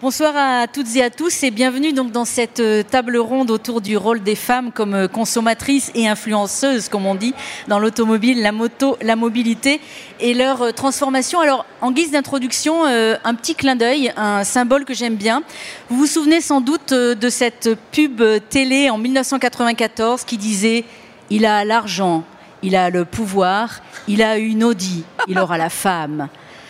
[0.00, 3.80] Bonsoir à toutes et à tous et bienvenue donc dans cette euh, table ronde autour
[3.80, 7.34] du rôle des femmes comme euh, consommatrices et influenceuses, comme on dit,
[7.66, 9.80] dans l'automobile, la moto, la mobilité
[10.20, 11.40] et leur euh, transformation.
[11.40, 15.42] Alors, en guise d'introduction, un petit clin d'œil, un symbole que j'aime bien.
[15.90, 20.84] Vous vous souvenez sans doute de cette pub télé en 1994 qui disait
[21.28, 22.22] Il a l'argent,
[22.62, 26.28] il a le pouvoir, il a une Audi, il aura la femme.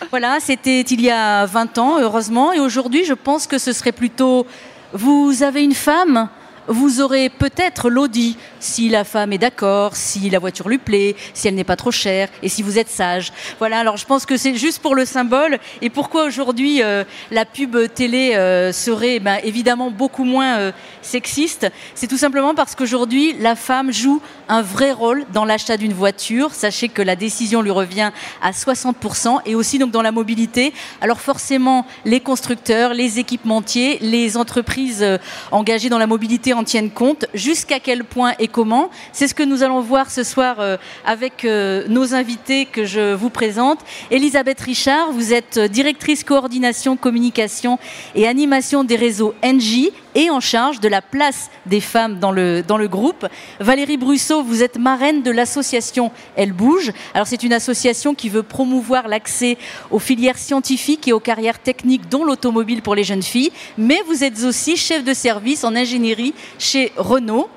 [0.09, 2.53] Voilà, c'était il y a 20 ans, heureusement.
[2.53, 4.45] Et aujourd'hui, je pense que ce serait plutôt
[4.93, 6.29] vous avez une femme
[6.69, 11.47] vous aurez peut-être l'audi si la femme est d'accord, si la voiture lui plaît, si
[11.47, 13.33] elle n'est pas trop chère et si vous êtes sage.
[13.57, 15.57] Voilà, alors je pense que c'est juste pour le symbole.
[15.81, 21.67] Et pourquoi aujourd'hui euh, la pub télé euh, serait ben, évidemment beaucoup moins euh, sexiste?
[21.95, 26.53] C'est tout simplement parce qu'aujourd'hui la femme joue un vrai rôle dans l'achat d'une voiture.
[26.53, 28.11] Sachez que la décision lui revient
[28.43, 30.73] à 60% et aussi donc dans la mobilité.
[31.01, 35.05] Alors forcément, les constructeurs, les équipementiers, les entreprises
[35.51, 37.25] engagées dans la mobilité en tiennent compte.
[37.33, 41.45] Jusqu'à quel point et comment C'est ce que nous allons voir ce soir euh, avec
[41.45, 43.79] euh, nos invités que je vous présente.
[44.11, 47.79] Elisabeth Richard, vous êtes directrice coordination, communication
[48.15, 52.63] et animation des réseaux NJ et en charge de la place des femmes dans le,
[52.63, 53.27] dans le groupe.
[53.59, 56.91] Valérie Brusseau, vous êtes marraine de l'association Elle Bouge.
[57.13, 59.57] Alors c'est une association qui veut promouvoir l'accès
[59.91, 64.23] aux filières scientifiques et aux carrières techniques, dont l'automobile pour les jeunes filles, mais vous
[64.23, 67.49] êtes aussi chef de service en ingénierie chez Renault.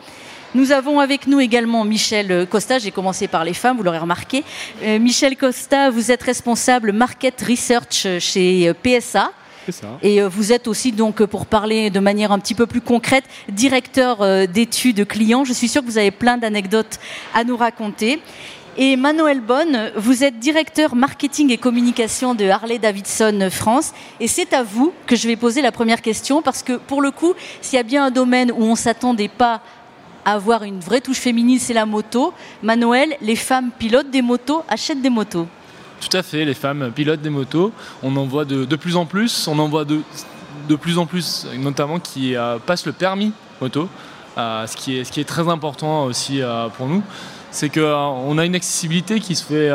[0.55, 2.79] Nous avons avec nous également Michel Costa.
[2.79, 4.45] J'ai commencé par les femmes, vous l'aurez remarqué.
[4.83, 9.33] Euh, Michel Costa, vous êtes responsable market research chez PSA.
[10.03, 13.25] Et euh, vous êtes aussi donc, pour parler de manière un petit peu plus concrète,
[13.48, 15.45] directeur euh, d'études clients.
[15.45, 16.98] Je suis sûre que vous avez plein d'anecdotes
[17.35, 18.20] à nous raconter.
[18.78, 23.92] Et Manuel Bonne, vous êtes directeur marketing et communication de Harley Davidson France.
[24.19, 27.11] Et c'est à vous que je vais poser la première question parce que pour le
[27.11, 29.61] coup, s'il y a bien un domaine où on s'attendait pas
[30.25, 32.33] avoir une vraie touche féminine, c'est la moto.
[32.62, 35.46] Manuel, les femmes pilotent des motos, achètent des motos.
[36.01, 37.73] Tout à fait, les femmes pilotent des motos.
[38.02, 39.48] On en voit de, plus en plus.
[39.48, 40.01] On en voit de,
[40.67, 43.86] de plus en plus, notamment qui euh, passent le permis moto.
[44.39, 47.02] Euh, ce, qui est, ce qui est très important aussi euh, pour nous.
[47.52, 49.70] C'est qu'on a une accessibilité qui se fait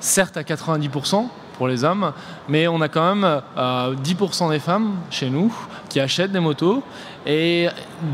[0.00, 1.26] certes à 90%
[1.58, 2.12] pour les hommes,
[2.48, 5.54] mais on a quand même 10% des femmes chez nous
[5.90, 6.82] qui achètent des motos
[7.26, 7.68] et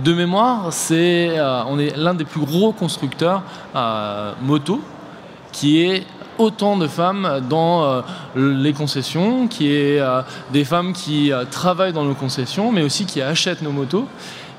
[0.04, 3.42] de mémoire, c'est, euh, on est l'un des plus gros constructeurs
[3.74, 4.80] euh, moto
[5.52, 6.04] qui est
[6.38, 8.02] autant de femmes dans euh,
[8.34, 10.00] les concessions, qui est
[10.52, 14.06] des femmes qui travaillent dans nos concessions, mais aussi qui achètent nos motos.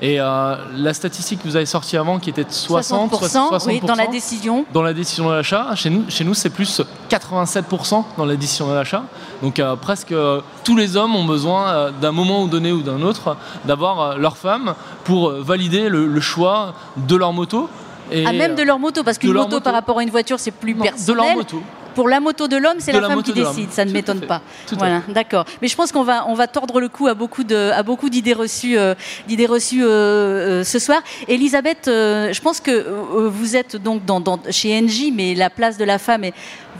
[0.00, 3.80] Et euh, la statistique que vous avez sortie avant, qui était de 60, 60%, oui,
[3.80, 4.64] dans la décision.
[4.72, 5.74] Dans la décision de l'achat.
[5.74, 9.02] Chez nous, chez nous c'est plus 87% dans la décision de l'achat.
[9.42, 13.36] Donc euh, presque euh, tous les hommes ont besoin d'un moment donné ou d'un autre
[13.64, 17.68] d'avoir leur femme pour valider le, choix de leur moto.
[18.10, 20.50] Et ah, même de leur moto, parce qu'une moto, par rapport à une voiture, c'est
[20.50, 21.06] plus personnel.
[21.06, 21.62] De leur moto
[21.98, 23.72] pour la moto de l'homme, c'est la, femme qui décide.
[23.72, 24.40] Ça ne m'étonne pas.
[24.70, 25.44] voilà, d'accord.
[25.60, 28.08] Mais je pense qu'on va, on va tordre le cou à beaucoup de, à beaucoup
[28.08, 28.94] d'idées reçues, euh,
[29.26, 31.00] d'idées reçues euh, euh, ce soir.
[31.26, 32.86] Elisabeth, je pense que
[33.26, 34.22] vous êtes donc dans,
[34.52, 36.32] chez NJ, mais la place de la femme, et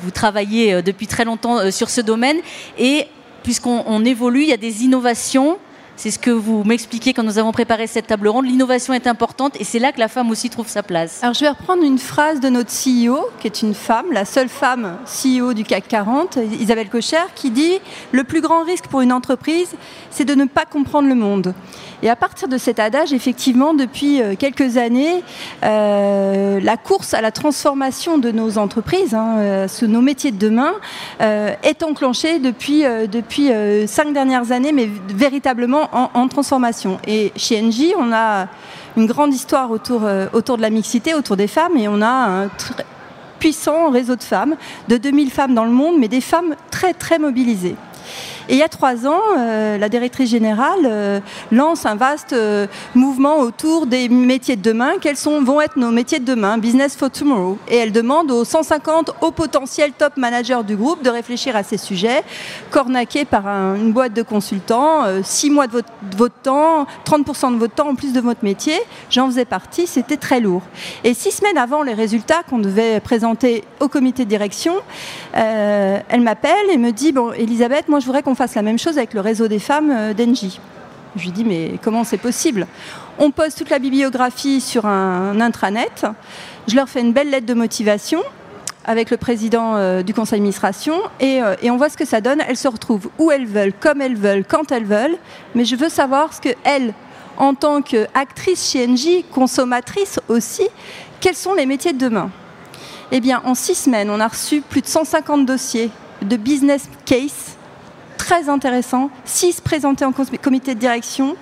[0.02, 2.36] vous travaillez depuis très longtemps sur ce domaine.
[2.78, 3.08] Et
[3.42, 5.58] puisqu'on évolue, il y a des innovations
[5.98, 8.46] c'est ce que vous m'expliquez quand nous avons préparé cette table ronde.
[8.46, 11.18] L'innovation est importante et c'est là que la femme aussi trouve sa place.
[11.22, 14.48] Alors je vais reprendre une phrase de notre CEO, qui est une femme, la seule
[14.48, 17.80] femme CEO du CAC 40, Isabelle Cocher, qui dit
[18.12, 19.74] Le plus grand risque pour une entreprise,
[20.10, 21.52] c'est de ne pas comprendre le monde.
[22.02, 25.24] Et à partir de cet adage, effectivement, depuis euh, quelques années,
[25.64, 30.74] euh, la course à la transformation de nos entreprises, hein, euh, nos métiers de demain,
[31.20, 33.50] est enclenchée depuis, depuis
[33.86, 36.98] cinq dernières années, mais véritablement en, transformation.
[37.06, 38.46] Et chez Engie, on a
[38.96, 42.44] une grande histoire autour, euh, autour de la mixité, autour des femmes, et on a
[42.44, 42.50] un
[43.38, 44.56] puissant réseau de femmes,
[44.88, 47.76] de 2000 femmes dans le monde, mais des femmes très très mobilisées.
[48.48, 51.20] Et il y a trois ans, euh, la directrice générale euh,
[51.52, 54.92] lance un vaste euh, mouvement autour des métiers de demain.
[55.02, 56.56] Quels sont, vont être nos métiers de demain?
[56.56, 57.58] Business for Tomorrow.
[57.68, 61.76] Et elle demande aux 150 hauts potentiels top managers du groupe de réfléchir à ces
[61.76, 62.22] sujets,
[62.70, 67.58] cornaqués par une boîte de consultants, 6 mois de votre, de votre temps, 30% de
[67.58, 68.78] votre temps en plus de votre métier.
[69.10, 70.62] J'en faisais partie, c'était très lourd.
[71.04, 74.74] Et six semaines avant les résultats qu'on devait présenter au comité de direction,
[75.34, 78.98] elle m'appelle et me dit, bon, Elisabeth, moi je voudrais qu'on fasse la même chose
[78.98, 80.60] avec le réseau des femmes euh, d'Engie.
[81.16, 82.68] Je lui dis, mais comment c'est possible?
[83.18, 86.06] On pose toute la bibliographie sur un intranet.
[86.68, 88.22] Je leur fais une belle lettre de motivation
[88.84, 92.20] avec le président euh, du conseil d'administration et, euh, et, on voit ce que ça
[92.20, 92.40] donne.
[92.46, 95.16] Elles se retrouvent où elles veulent, comme elles veulent, quand elles veulent.
[95.56, 96.94] Mais je veux savoir ce que elles,
[97.38, 100.68] en tant qu'actrices chez Engie, consommatrices aussi,
[101.20, 102.30] quels sont les métiers de demain?
[103.10, 105.90] Eh bien, en six semaines, on a reçu plus de 150 dossiers
[106.22, 107.57] de business case
[108.28, 111.34] très intéressants, six présentés en comité de direction.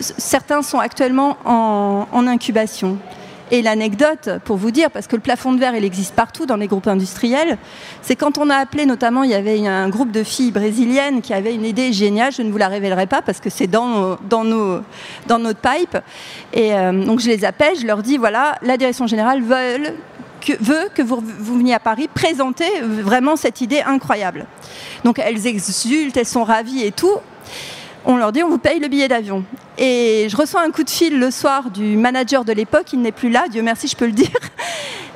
[0.00, 2.96] Certains sont actuellement en, incubation.
[3.50, 6.56] Et l'anecdote, pour vous dire, parce que le plafond de verre, il existe partout dans
[6.56, 7.58] les groupes industriels,
[8.00, 11.34] c'est quand on a appelé, notamment, il y avait un groupe de filles brésiliennes qui
[11.34, 14.44] avaient une idée géniale, je ne vous la révélerai pas parce que c'est dans, dans,
[14.44, 14.80] nos,
[15.26, 15.98] dans notre pipe.
[16.54, 19.92] Et euh, donc je les appelle, je leur dis, voilà, la direction générale veut
[20.40, 24.46] que, veut que vous, vous veniez à Paris présenter vraiment cette idée incroyable.
[25.04, 27.18] Donc elles exultent, elles sont ravies et tout
[28.04, 29.44] on leur dit on vous paye le billet d'avion.
[29.78, 33.12] Et je reçois un coup de fil le soir du manager de l'époque, il n'est
[33.12, 34.28] plus là, Dieu merci, je peux le dire,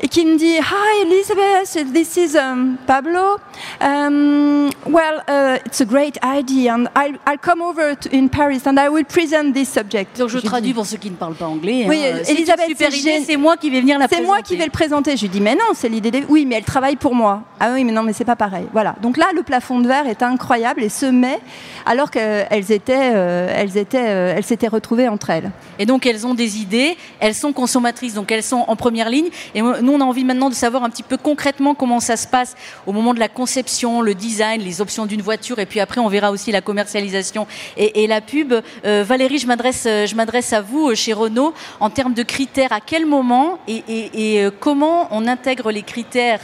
[0.04, 3.38] et qui me dit Hi Elizabeth, this is um, Pablo.
[3.80, 8.66] Um, well, uh, it's a great idea, and I'll, I'll come over to, in Paris
[8.66, 10.18] and I will present this subject.
[10.18, 11.86] Donc je traduis pour ceux qui ne parlent pas anglais.
[11.88, 12.18] Oui, hein.
[12.28, 12.76] Elisabeth,
[13.24, 14.26] c'est moi qui vais venir la C'est présenter.
[14.26, 15.16] moi qui vais le présenter.
[15.16, 16.10] Je lui dis mais non, c'est l'idée.
[16.10, 16.24] Des...
[16.28, 17.42] Oui, mais elle travaille pour moi.
[17.58, 18.66] Ah oui, mais non, mais c'est pas pareil.
[18.74, 18.96] Voilà.
[19.00, 21.40] Donc là, le plafond de verre est incroyable et se met
[21.86, 25.50] alors qu'elles étaient, euh, elles étaient, euh, elles s'étaient retrouvées entre elles.
[25.78, 29.28] Et donc elles ont des idées, elles sont consommatrices, donc elles sont en première ligne.
[29.54, 32.26] Et nous, on a envie maintenant de savoir un petit peu concrètement comment ça se
[32.26, 32.55] passe
[32.87, 36.08] au moment de la conception, le design, les options d'une voiture, et puis après on
[36.08, 37.46] verra aussi la commercialisation
[37.76, 38.55] et, la pub.
[38.85, 42.73] Euh, Valérie, je m'adresse, je m'adresse à vous chez Renault en termes de critères.
[42.73, 46.40] À quel moment et comment on intègre les critères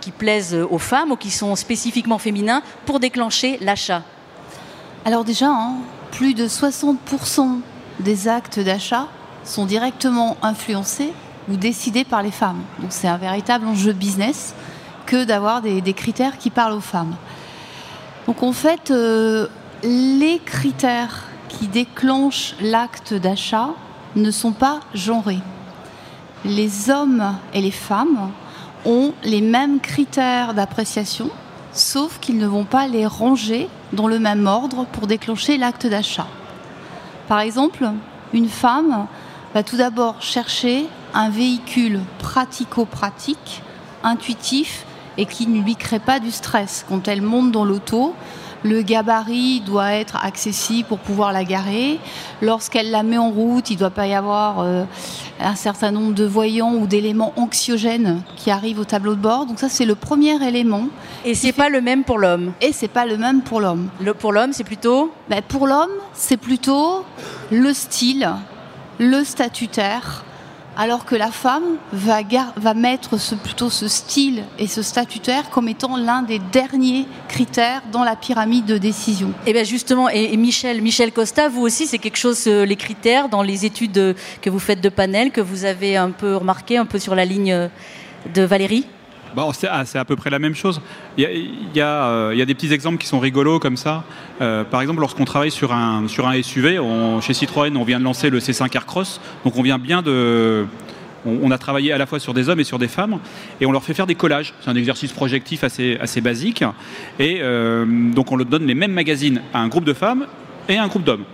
[0.00, 4.02] qui plaisent aux femmes ou qui sont spécifiquement féminins pour déclencher l'achat?
[5.04, 5.76] Alors déjà, hein,
[6.10, 7.60] plus de 60%
[8.00, 9.08] des actes d'achat
[9.44, 11.12] sont directement influencés
[11.50, 12.60] ou décidés par les femmes.
[12.80, 14.54] Donc c'est un véritable enjeu business
[15.06, 17.14] que d'avoir des, des, critères qui parlent aux femmes.
[18.26, 19.46] Donc en fait, euh,
[19.82, 23.70] les critères qui déclenchent l'acte d'achat
[24.16, 25.40] ne sont pas genrés.
[26.44, 28.30] Les hommes et les femmes
[28.84, 31.30] ont les mêmes critères d'appréciation,
[31.72, 36.26] sauf qu'ils ne vont pas les ranger dans le même ordre pour déclencher l'acte d'achat.
[37.28, 37.90] Par exemple,
[38.32, 39.06] une femme
[39.54, 43.62] va tout d'abord chercher un véhicule pratico-pratique,
[44.02, 44.84] intuitif
[45.16, 46.84] et qui ne lui crée pas du stress.
[46.88, 48.14] Quand elle monte dans l'auto,
[48.64, 52.00] le gabarit doit être accessible pour pouvoir la garer.
[52.42, 54.84] Lorsqu'elle la met en route, il ne doit pas y avoir euh,
[55.40, 59.46] un certain nombre de voyants ou d'éléments anxiogènes qui arrivent au tableau de bord.
[59.46, 60.88] Donc ça, c'est le premier élément.
[61.24, 62.52] Et c'est pas le même pour l'homme?
[62.60, 63.90] Et c'est pas le même pour l'homme.
[64.00, 65.12] Le, pour l'homme, c'est plutôt?
[65.28, 67.04] Ben, Pour l'homme, c'est plutôt
[67.52, 68.28] le style,
[68.98, 70.24] le statutaire,
[70.78, 72.22] alors que la femme va,
[72.74, 78.14] mettre plutôt ce style et ce statutaire comme étant l'un des derniers critères dans la
[78.14, 79.32] pyramide de décision.
[79.44, 83.28] Et bien justement, et, Michel, Michel Costa, vous aussi, c'est quelque chose, euh, les critères
[83.28, 86.86] dans les études que vous faites de panel, que vous avez un peu remarqué, un
[86.86, 87.68] peu sur la ligne
[88.32, 88.86] de Valérie?
[89.36, 90.80] Bon, c'est à, peu près la même chose.
[91.18, 94.04] Euh, il y, a, des petits exemples qui sont rigolos comme ça.
[94.40, 96.80] Euh, par exemple, lorsqu'on travaille sur un, SUV,
[97.20, 99.20] chez Citroën, on vient de lancer le C5 Aircross.
[99.44, 100.66] Donc on vient bien de...
[101.26, 103.18] On, a travaillé à la fois sur des hommes et sur des femmes.
[103.60, 104.54] Et on leur fait faire des collages.
[104.60, 106.64] C'est un exercice projectif assez, basique.
[107.18, 110.26] Et euh, donc on leur donne les mêmes magazines à un groupe de femmes
[110.68, 111.24] et à un groupe d'hommes.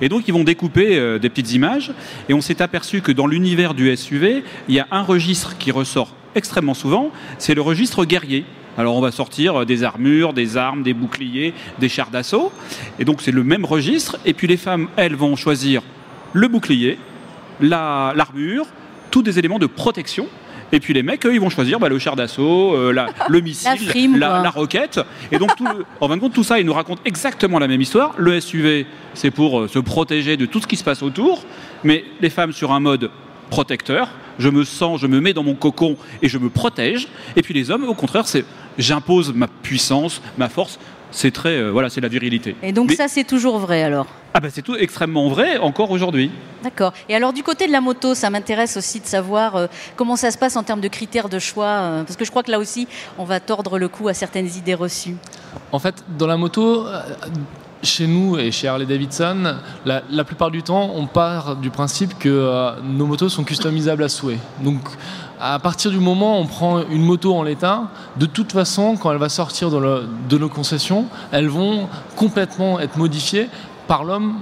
[0.00, 1.92] Et donc ils vont découper des petites images.
[2.28, 5.70] Et on s'est aperçu que dans l'univers du SUV, il y a un registre qui
[5.70, 8.44] ressort extrêmement souvent, c'est le registre guerrier.
[8.76, 12.52] Alors on va sortir des armures, des armes, des boucliers, des chars d'assaut.
[12.98, 14.18] Et donc c'est le même registre.
[14.24, 15.82] Et puis les femmes, elles, vont choisir
[16.32, 16.98] le bouclier,
[17.60, 18.70] l'armure, la,
[19.10, 20.26] tous des éléments de protection.
[20.72, 22.92] Et puis les mecs, eux, ils vont choisir bah, le char d'assaut, euh,
[23.28, 25.00] le missile, la, frime, la, la, roquette.
[25.30, 27.68] Et donc, tout le, en fin de compte, tout ça, ils nous racontent exactement la
[27.68, 28.12] même histoire.
[28.16, 31.44] Le SUV, c'est pour euh, se protéger de tout ce qui se passe autour.
[31.84, 33.10] Mais les femmes sur un mode
[33.50, 37.08] protecteur, je me sens, je me mets dans mon cocon et je me protège.
[37.36, 38.44] Et puis les hommes, au contraire, c'est
[38.78, 40.78] j'impose ma puissance, ma force.
[41.10, 42.56] C'est très, euh, voilà, c'est la virilité.
[42.60, 44.06] Et donc Mais, ça, c'est toujours vrai alors?
[44.36, 46.28] Ah ben c'est tout extrêmement vrai encore aujourd'hui.
[46.64, 46.92] D'accord.
[47.08, 50.32] Et alors du côté de la moto, ça m'intéresse aussi de savoir euh, comment ça
[50.32, 52.58] se passe en termes de critères de choix, euh, parce que je crois que là
[52.58, 55.14] aussi, on va tordre le cou à certaines idées reçues.
[55.70, 56.84] En fait, dans la moto,
[57.84, 62.28] chez nous et chez Harley Davidson, la, plupart du temps, on part du principe que
[62.28, 64.38] euh, nos motos sont customisables à souhait.
[64.62, 64.80] Donc,
[65.40, 67.84] à partir du moment où on prend une moto en l'état,
[68.16, 73.48] de toute façon, quand elle va sortir de, nos concessions, elles vont complètement être modifiées
[73.86, 74.38] par l'homme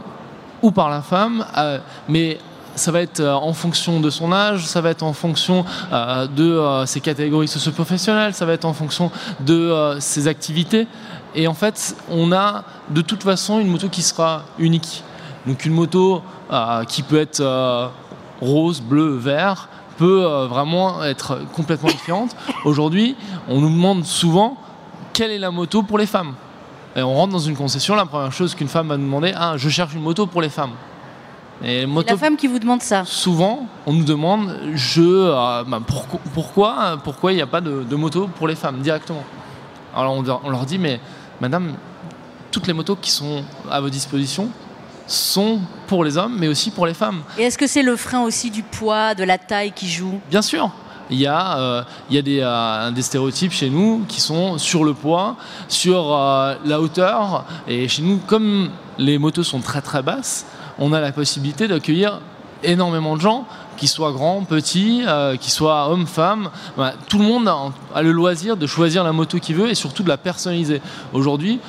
[0.62, 1.44] ou par la femme.
[1.56, 2.38] Euh, mais
[2.74, 7.02] ça va être en fonction de son âge, ça va être en fonction de ses
[7.02, 10.86] catégories socio-professionnelles, ça va être en fonction de ses activités.
[11.34, 15.02] Et en fait, on a de toute façon une moto qui sera unique.
[15.46, 16.22] Donc une moto
[16.88, 17.90] qui peut être
[18.40, 22.36] rose, bleu, vert, peut vraiment être complètement différente.
[22.64, 23.16] Aujourd'hui,
[23.48, 24.56] on nous demande souvent
[25.12, 26.34] quelle est la moto pour les femmes.
[26.94, 29.54] Et on rentre dans une concession, la première chose qu'une femme va nous demander, ah,
[29.56, 30.72] je cherche une moto pour les femmes.
[31.64, 35.80] Et la femme qui vous demande ça Souvent, on nous demande, je, euh, bah,
[36.34, 39.22] pourquoi, pourquoi il n'y a pas de, moto pour les femmes directement?
[39.94, 41.00] Alors on, leur dit, mais
[41.42, 41.74] madame,
[42.52, 44.48] toutes les motos qui sont à vos dispositions
[45.08, 45.58] sont
[45.88, 47.22] pour les hommes, mais aussi pour les femmes.
[47.36, 50.20] Et est-ce que c'est le frein aussi du poids, de la taille qui joue?
[50.30, 50.70] Bien sûr
[51.10, 54.56] il y a, euh, il y a des, euh, des, stéréotypes chez nous qui sont
[54.56, 55.36] sur le poids,
[55.68, 57.44] sur euh, la hauteur.
[57.68, 60.46] Et chez nous, comme les motos sont très très basses,
[60.78, 62.20] on a la possibilité d'accueillir
[62.62, 63.46] énormément de gens,
[63.76, 65.02] qu'ils soient grands, petits,
[65.40, 66.50] qu'ils soient hommes, femmes.
[67.08, 67.48] tout le monde
[67.94, 70.80] a, le loisir de choisir la moto qu'il veut et surtout de la personnaliser.
[71.12, 71.60] Aujourd'hui,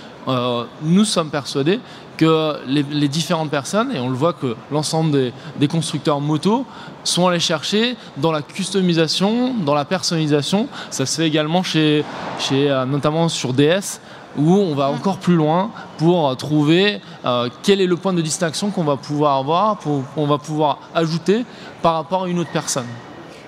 [0.82, 1.80] nous sommes persuadés
[2.18, 6.66] que les, différentes personnes, et on le voit que l'ensemble des, constructeurs moto
[7.04, 10.68] sont allés chercher dans la customisation, dans la personnalisation.
[10.90, 12.06] Ça se fait également chez,
[12.40, 14.00] chez euh, notamment sur DS,
[14.38, 18.72] où on va encore plus loin pour trouver euh, quel est le point de distinction
[18.72, 21.46] qu'on va pouvoir avoir, qu'on va pouvoir ajouter
[21.82, 22.88] par rapport à une autre personne.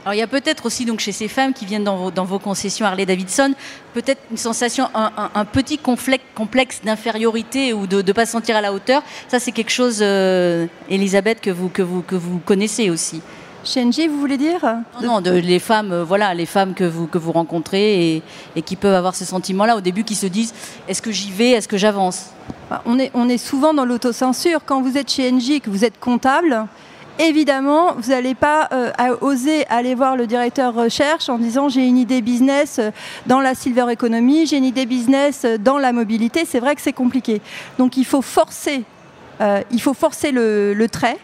[0.05, 2.25] Alors il y a peut-être aussi donc chez ces femmes qui viennent dans vos, dans
[2.25, 3.55] vos concessions Harley Davidson,
[3.95, 9.01] peut-être une sensation, un, petit complexe d'infériorité ou de ne pas sentir à la hauteur.
[9.27, 13.23] Ça c'est quelque chose, euh, Elisabeth, que vous, que, vous, que vous connaissez aussi.
[13.65, 14.61] Shenji, vous voulez dire?
[15.01, 18.23] Non, de, les femmes, euh, voilà, les femmes que vous, que vous rencontrez et,
[18.55, 20.53] et qui peuvent avoir ce sentiment-là au début, qui se disent
[20.87, 22.27] est-ce que j'y vais, est-ce que j'avance?
[22.69, 24.59] Bah, on est, on est souvent dans l'autocensure.
[24.65, 26.67] Quand vous êtes chez NJ, que vous êtes comptable,
[27.17, 28.91] évidemment, vous n'allez pas euh,
[29.21, 32.91] oser aller voir le directeur recherche en disant j'ai une idée business euh,
[33.25, 36.45] dans la silver economy, j'ai une idée business dans la mobilité.
[36.45, 37.41] C'est vrai que c'est compliqué.
[37.79, 38.83] Donc il faut forcer,
[39.71, 41.17] il faut forcer le, trait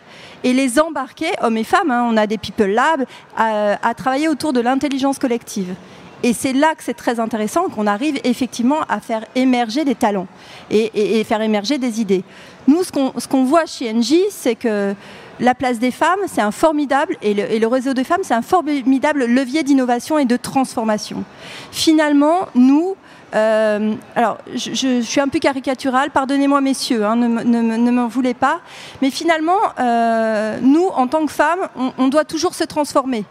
[0.43, 3.05] et les embarquer, hommes et femmes, hein, on a des people labs,
[3.37, 5.75] à, travailler autour de l'intelligence collective.
[6.23, 10.27] Et c'est là que c'est très intéressant qu'on arrive effectivement à faire émerger des talents
[10.69, 12.23] et, faire émerger des idées.
[12.67, 14.93] Nous, ce qu'on voit chez NJ, c'est que
[15.39, 19.25] la place des femmes, c'est un formidable, et le, réseau des femmes, c'est un formidable
[19.25, 21.23] levier d'innovation et de transformation.
[21.71, 22.95] Finalement, nous,
[23.33, 28.59] euh, alors, je, suis un peu caricaturale, pardonnez-moi messieurs, hein, ne, m'en voulez pas,
[29.01, 33.25] mais finalement, euh, nous, en tant que femmes, on doit toujours se transformer.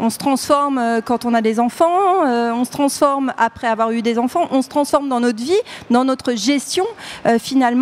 [0.00, 3.92] On se transforme euh, quand on a des enfants, euh, on se transforme après avoir
[3.92, 5.52] eu des enfants, on se transforme dans notre vie,
[5.90, 6.84] dans notre gestion
[7.26, 7.74] euh, finalement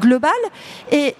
[0.00, 0.32] globale.
[0.92, 1.14] Et,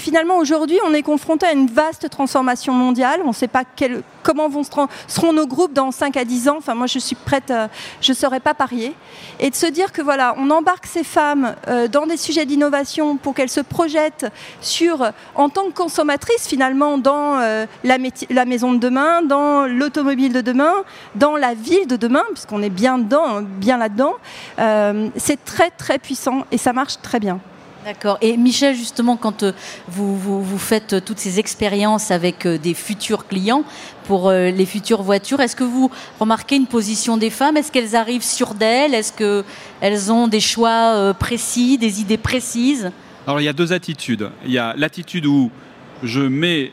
[0.00, 3.20] finalement aujourd'hui, on est confronté à une vaste transformation mondiale.
[3.24, 3.64] On ne sait pas
[4.22, 4.62] comment vont
[5.06, 6.56] seront nos groupes dans 5 à 10 ans.
[6.58, 7.52] Enfin, moi, je suis prête,
[8.00, 8.94] je ne serais pas parier.
[9.38, 11.54] Et de se dire que voilà, on embarque ces femmes
[11.92, 14.26] dans des sujets d'innovation pour qu'elles se projettent
[14.60, 17.38] sur, en tant que consommatrices finalement, dans
[17.84, 20.72] la maison de demain dans l'automobile de demain,
[21.14, 24.14] dans la ville de demain, puisqu'on est bien dedans, bien là-dedans.
[24.58, 27.40] Euh, c'est très très puissant et ça marche très bien.
[27.84, 28.18] D'accord.
[28.20, 29.52] Et Michel, justement, quand euh,
[29.88, 33.64] vous, vous, faites toutes ces expériences avec euh, des futurs clients
[34.04, 37.56] pour les futures voitures, est-ce que vous remarquez une position des femmes?
[37.56, 38.92] Est-ce qu'elles arrivent sur d'elles?
[38.92, 42.90] Est-ce qu'elles ont des choix précis, des idées précises?
[43.24, 44.28] Alors, il y a deux attitudes.
[44.44, 45.52] Il y a l'attitude où
[46.02, 46.72] je mets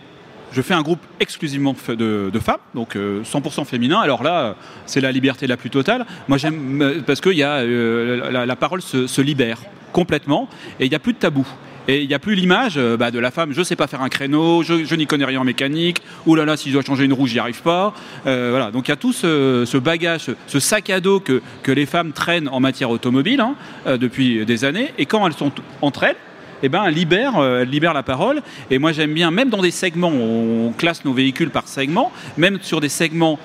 [0.52, 4.00] je fais un groupe exclusivement de, femmes, donc 100% euh, féminin.
[4.00, 6.06] Alors là, c'est la liberté la plus totale.
[6.28, 9.62] Moi, j'aime euh, parce que y a, euh, la, parole se, libère
[9.92, 10.48] complètement
[10.80, 11.46] et il n'y a plus de tabou.
[11.90, 14.02] Et il n'y a plus l'image bah, de la femme, je ne sais pas faire
[14.02, 17.06] un créneau, je, n'y connais rien en mécanique, ou là là, si je dois changer
[17.06, 17.94] une roue, j'y arrive pas.
[18.26, 18.72] voilà.
[18.72, 22.12] Donc il y a tout ce, bagage, ce, sac à dos que, que, les femmes
[22.12, 23.56] traînent en matière automobile hein,
[23.98, 24.92] depuis des années.
[24.98, 26.18] Et quand elles sont entre elles,
[26.64, 28.42] eh ben, libère, euh, libère la parole.
[28.72, 32.60] Et moi, j'aime bien, même dans des segments, on classe nos véhicules par segments, même
[32.62, 33.40] sur des segments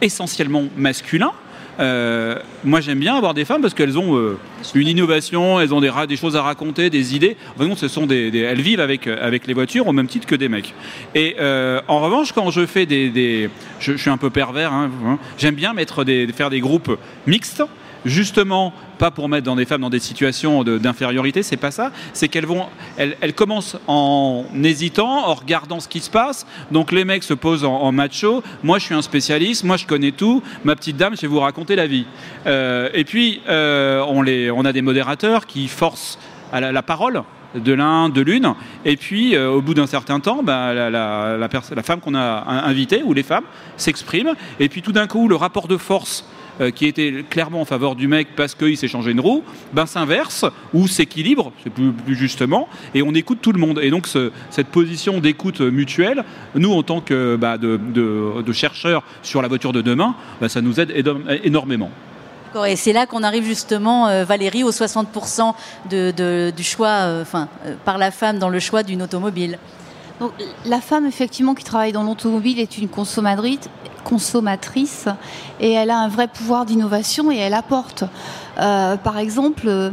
[0.00, 1.32] essentiellement masculins.
[1.78, 4.36] Euh, moi, j'aime bien avoir des femmes parce qu'elles ont euh,
[4.74, 7.36] une innovation, elles ont des, choses à raconter, des idées.
[7.56, 10.48] Enfin, ce sont des, elles vivent avec, avec les voitures au même titre que des
[10.50, 10.74] mecs.
[11.14, 11.36] Et
[11.88, 13.48] en revanche, quand je fais des,
[13.78, 17.62] je, suis un peu pervers, hein, hein, j'aime bien mettre des, faire des groupes mixtes
[18.04, 21.90] justement pas pour mettre dans des femmes dans des situations d'infériorité, c'est pas ça.
[22.12, 22.66] C'est qu'elles vont,
[22.96, 26.46] elles, commencent en hésitant, en regardant ce qui se passe.
[26.70, 28.42] Donc les mecs se posent en, macho.
[28.62, 29.64] Moi, je suis un spécialiste.
[29.64, 30.42] Moi, je connais tout.
[30.64, 32.06] Ma petite dame, je vais vous raconter la vie.
[32.46, 36.18] Euh, et puis, euh, on, les, on a des modérateurs qui forcent
[36.52, 37.22] à la, parole
[37.54, 38.54] de l'un, de l'une.
[38.84, 42.44] Et puis, euh, au bout d'un certain temps, bah, la, la, la, femme qu'on a
[42.66, 43.44] invitée, ou les femmes,
[43.76, 44.34] s'expriment.
[44.58, 46.24] Et puis, tout d'un coup, le rapport de force
[46.60, 49.86] euh, qui était clairement en faveur du mec parce qu'il s'est changé une roue, ben
[49.86, 53.80] s'inverse ou s'équilibre, c'est plus, justement, et on écoute tout le monde.
[53.82, 54.08] Et donc
[54.50, 56.24] cette position d'écoute mutuelle,
[56.54, 60.80] nous en tant que bah, de, chercheurs sur la voiture de demain, bah, ça nous
[60.80, 60.92] aide
[61.44, 61.90] énormément.
[62.66, 65.54] Et c'est là qu'on arrive justement, euh, Valérie, aux 60%
[65.88, 67.48] de, du choix, euh, enfin,
[67.84, 69.58] par la femme dans le choix d'une automobile.
[70.66, 73.60] La femme, effectivement, qui travaille dans l'automobile est une consommatrice,
[74.04, 75.08] consommatrice
[75.60, 78.04] et elle a un vrai pouvoir d'innovation et elle apporte.
[78.58, 79.92] Euh, par exemple,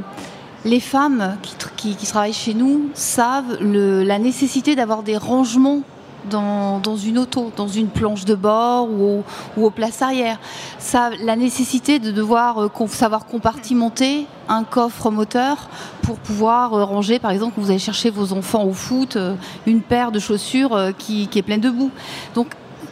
[0.65, 1.37] les femmes
[1.75, 5.81] qui, travaillent chez nous savent la nécessité d'avoir des rangements
[6.25, 9.23] dans, une auto, dans une planche de bord ou,
[9.57, 10.39] aux places arrière.
[10.79, 15.69] Ça, la nécessité de devoir euh, savoir compartimenter un coffre moteur
[16.01, 19.35] pour pouvoir euh, ranger, par exemple, quand vous allez chercher vos enfants au foot, euh,
[19.65, 21.91] une paire de chaussures qui, qui est pleine de boue.
[22.35, 22.47] Donc,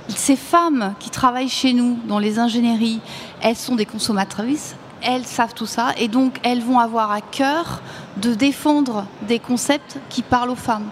[0.09, 2.99] ces femmes qui travaillent chez nous dans les ingénieries,
[3.41, 7.81] elles sont des consommatrices, elles savent tout ça et donc elles vont avoir à cœur
[8.17, 10.89] de défendre des concepts qui parlent aux femmes.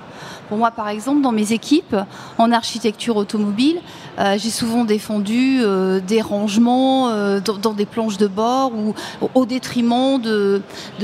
[0.49, 1.95] Pour moi, par exemple, dans mes équipes
[2.37, 3.81] en architecture automobile,
[4.19, 8.93] euh, j'ai souvent défendu euh, des rangements euh, dans, des planches de bord ou
[9.33, 10.61] au détriment de,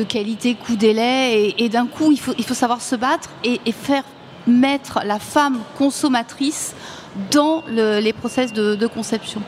[0.08, 1.56] qualité coût-délai.
[1.58, 4.04] Et, d'un coup, il faut, il faut savoir se battre et, faire
[4.48, 6.74] mettre la femme consommatrice
[7.32, 9.42] dans les process de conception.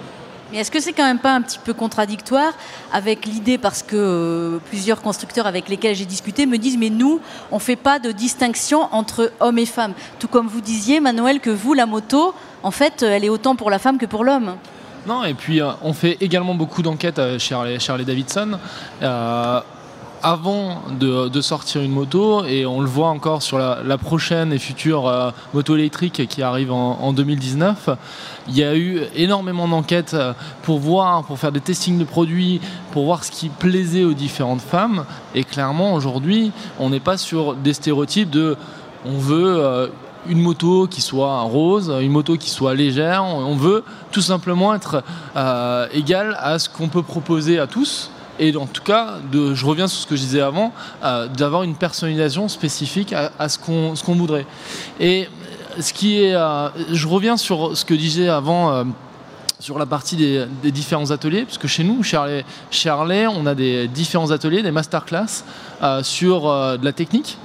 [0.52, 2.54] Mais est-ce que c'est quand même pas un petit peu contradictoire
[2.92, 7.22] avec l'idée, parce que euh, plusieurs constructeurs avec lesquels j'ai discuté me disent, mais nous,
[7.52, 9.94] on ne fait pas de distinction entre hommes et femmes.
[10.20, 13.70] Tout comme vous disiez, Manuel, que vous, la moto, en fait, elle est autant pour
[13.70, 14.56] la femme que pour l'homme.
[15.08, 18.60] Non, et puis euh, on fait également beaucoup d'enquêtes euh, chez Harley, Davidson
[20.24, 25.08] avant de, sortir une moto, et on le voit encore sur la, prochaine et future
[25.08, 27.90] euh, moto électrique qui arrive en, 2019,
[28.48, 32.62] il y a eu énormément d'enquêtes euh, pour voir, pour faire des testings de produits,
[32.92, 35.06] pour voir ce qui plaisait aux différentes femmes.
[35.36, 38.58] Et clairement, aujourd'hui, on n'est pas sur des stéréotypes de
[39.06, 39.88] on veut euh,
[40.28, 43.24] une moto qui soit rose, une moto qui soit légère.
[43.26, 45.04] On veut tout simplement être
[45.94, 50.02] égal à ce qu'on peut proposer à tous et en tout cas, je reviens sur
[50.02, 50.74] ce que je disais avant,
[51.04, 54.48] euh, d'avoir une personnalisation spécifique à, ce qu'on voudrait.
[55.00, 55.30] Et
[55.80, 58.72] ce qui est, euh, je reviens sur ce que disais avant.
[58.72, 58.84] Euh,
[59.60, 64.32] sur la partie des, différents ateliers, puisque chez nous, chez Harley, on a des différents
[64.32, 65.44] ateliers, des masterclass
[66.02, 67.38] sur de la technique,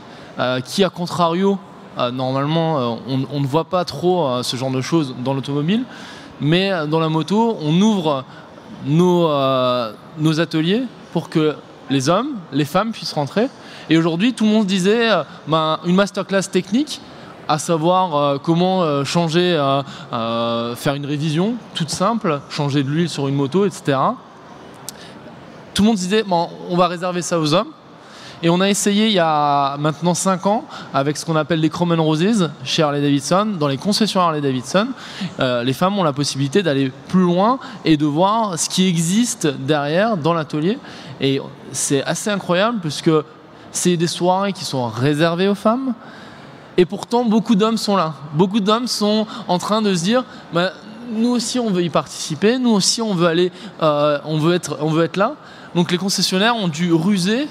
[0.64, 1.58] qui, à contrario,
[2.14, 5.84] normalement, on, ne voit pas trop ce genre de choses dans l'automobile,
[6.40, 8.24] mais dans la moto, on ouvre
[8.84, 11.54] nos, euh, nos ateliers pour que
[11.90, 13.48] les hommes, les femmes puissent rentrer.
[13.88, 17.00] Et aujourd'hui, tout le monde disait euh, ben, une masterclass technique,
[17.48, 19.52] à savoir euh, comment changer,
[20.10, 23.98] faire une révision toute simple, changer de l'huile sur une moto, etc.
[25.74, 27.70] Tout le monde disait bon, on va réserver ça aux hommes.
[28.42, 31.70] Et on a essayé il y a maintenant 5 ans avec ce qu'on appelle les
[31.70, 33.54] Chrome Roses chez Harley Davidson.
[33.58, 34.88] Dans les concessions Harley Davidson,
[35.40, 39.46] euh, les femmes ont la possibilité d'aller plus loin et de voir ce qui existe
[39.46, 40.78] derrière dans l'atelier.
[41.20, 41.40] Et
[41.72, 43.10] c'est assez incroyable puisque
[43.72, 45.94] c'est des soirées qui sont réservées aux femmes.
[46.76, 48.12] Et pourtant, beaucoup d'hommes sont là.
[48.34, 50.72] Beaucoup d'hommes sont en train de se dire bah,
[51.10, 52.58] nous aussi, on veut y participer.
[52.58, 55.34] Nous aussi, on veut aller, euh, on veut être, on veut être là.
[55.74, 57.48] Donc, les concessionnaires ont dû ruser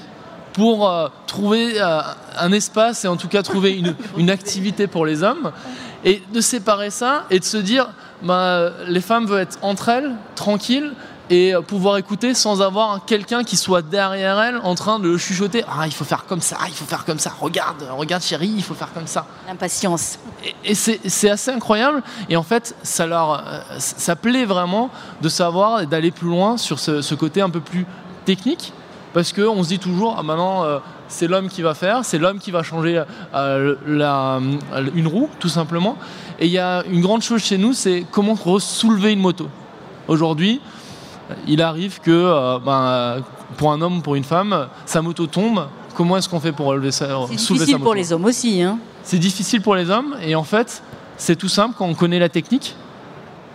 [0.56, 2.00] pour euh, trouver euh,
[2.38, 5.52] un espace et en tout cas trouver une, une, activité pour les hommes.
[6.02, 7.88] Et de séparer ça et de se dire
[8.22, 10.92] bah, les femmes veulent être entre elles, tranquilles
[11.28, 15.84] et pouvoir écouter sans avoir quelqu'un qui soit derrière elles en train de chuchoter ah
[15.84, 18.74] il faut faire comme ça il faut faire comme ça regarde regarde chérie il faut
[18.74, 20.20] faire comme ça l'impatience.
[20.64, 24.88] Et, c'est assez incroyable et en fait ça leur euh, ça plaît vraiment
[25.20, 27.86] de savoir et d'aller plus loin sur ce, ce côté un peu plus
[28.24, 28.72] technique
[29.16, 32.38] parce qu'on se dit toujours, ah, maintenant, euh, c'est l'homme qui va faire, c'est l'homme
[32.38, 33.02] qui va changer
[33.34, 34.40] euh, la,
[34.94, 35.96] une roue, tout simplement.
[36.38, 39.48] Et il y a une grande chose chez nous, c'est comment soulever une moto.
[40.06, 40.60] Aujourd'hui,
[41.48, 43.24] il arrive que euh, ben,
[43.56, 45.66] pour un homme ou pour une femme, sa moto tombe.
[45.94, 48.60] Comment est-ce qu'on fait pour relever ça C'est difficile pour les hommes aussi.
[48.60, 48.78] Hein.
[49.02, 50.82] C'est difficile pour les hommes, et en fait,
[51.16, 52.76] c'est tout simple quand on connaît la technique.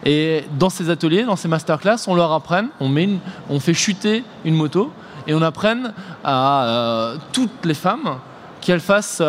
[0.05, 3.07] Et dans ces ateliers, dans ces masterclass, on leur apprend, on, met
[3.47, 4.91] on fait chuter une moto,
[5.27, 8.17] et on apprenne à euh, toutes les femmes
[8.61, 9.21] qu'elles fassent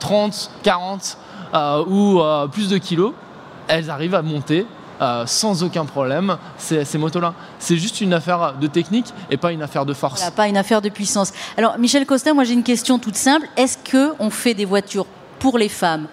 [0.00, 1.18] 30, 40
[1.86, 3.12] ou euh, plus de kilos,
[3.68, 4.66] elles arrivent à monter
[5.00, 7.34] euh, sans aucun problème ces, ces motos-là.
[7.58, 10.20] C'est juste une affaire de technique et pas une affaire de force.
[10.20, 11.32] Voilà, pas une affaire de puissance.
[11.56, 13.46] Alors, Michel Costa, moi j'ai une question toute simple.
[13.56, 15.06] Est-ce qu'on fait des voitures
[15.38, 16.06] pour les femmes,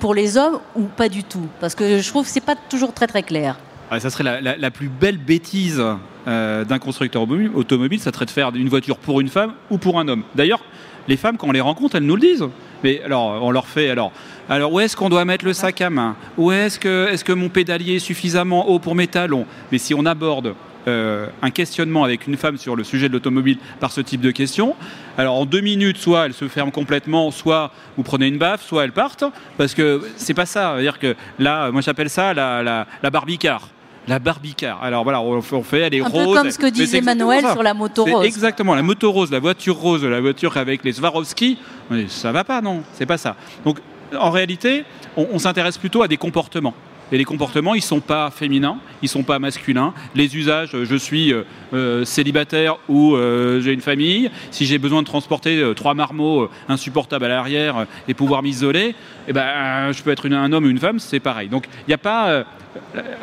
[0.00, 1.46] pour les hommes ou pas du tout?
[1.60, 3.56] Parce que je trouve que c'est pas toujours très très clair.
[3.90, 5.82] Ouais, ça serait la, la- la plus belle bêtise
[6.28, 9.98] euh, d'un constructeur automobile, ça serait de faire une voiture pour une femme ou pour
[9.98, 10.22] un homme.
[10.34, 10.60] D'ailleurs,
[11.08, 12.48] les femmes, quand on les rencontre, elles nous le disent.
[12.84, 14.12] Mais alors, on leur fait alors.
[14.48, 16.16] Alors, où est-ce qu'on doit mettre le sac à main?
[16.36, 19.46] Où est-ce que, est que mon pédalier est suffisamment haut pour mes talons?
[19.72, 20.54] Mais si on aborde
[20.86, 24.30] euh, un questionnement avec une femme sur le sujet de l'automobile par ce type de
[24.30, 24.76] questions,
[25.16, 28.84] alors en deux minutes, soit elle se ferme complètement, soit vous prenez une baffe, soit
[28.84, 29.24] elles partent,
[29.56, 30.72] parce que c'est pas ça.
[30.74, 33.68] C'est-à-dire que là, moi j'appelle ça la, la, la barbicar.
[34.08, 34.82] La barbicar.
[34.82, 36.26] Alors voilà, on fait, elle est Un rose.
[36.26, 38.24] peu comme ce que disait Manuel sur la moto rose.
[38.26, 41.58] Exactement, la moto rose, la voiture rose, la voiture avec les Swarovski,
[41.90, 43.36] mais ça va pas, non, c'est pas ça.
[43.64, 43.78] Donc
[44.18, 44.84] en réalité,
[45.16, 46.74] on, on s'intéresse plutôt à des comportements.
[47.10, 49.94] Et les comportements, ils sont pas féminins, ils sont pas masculins.
[50.14, 51.42] Les usages, euh, je suis euh,
[51.72, 53.16] euh, célibataire ou
[53.60, 54.30] j'ai une famille.
[54.50, 58.94] Si j'ai besoin de transporter trois marmots insupportables à l'arrière et pouvoir m'isoler,
[59.26, 61.48] eh ben, je peux être un homme ou une femme, c'est pareil.
[61.48, 62.44] Donc il n'y a pas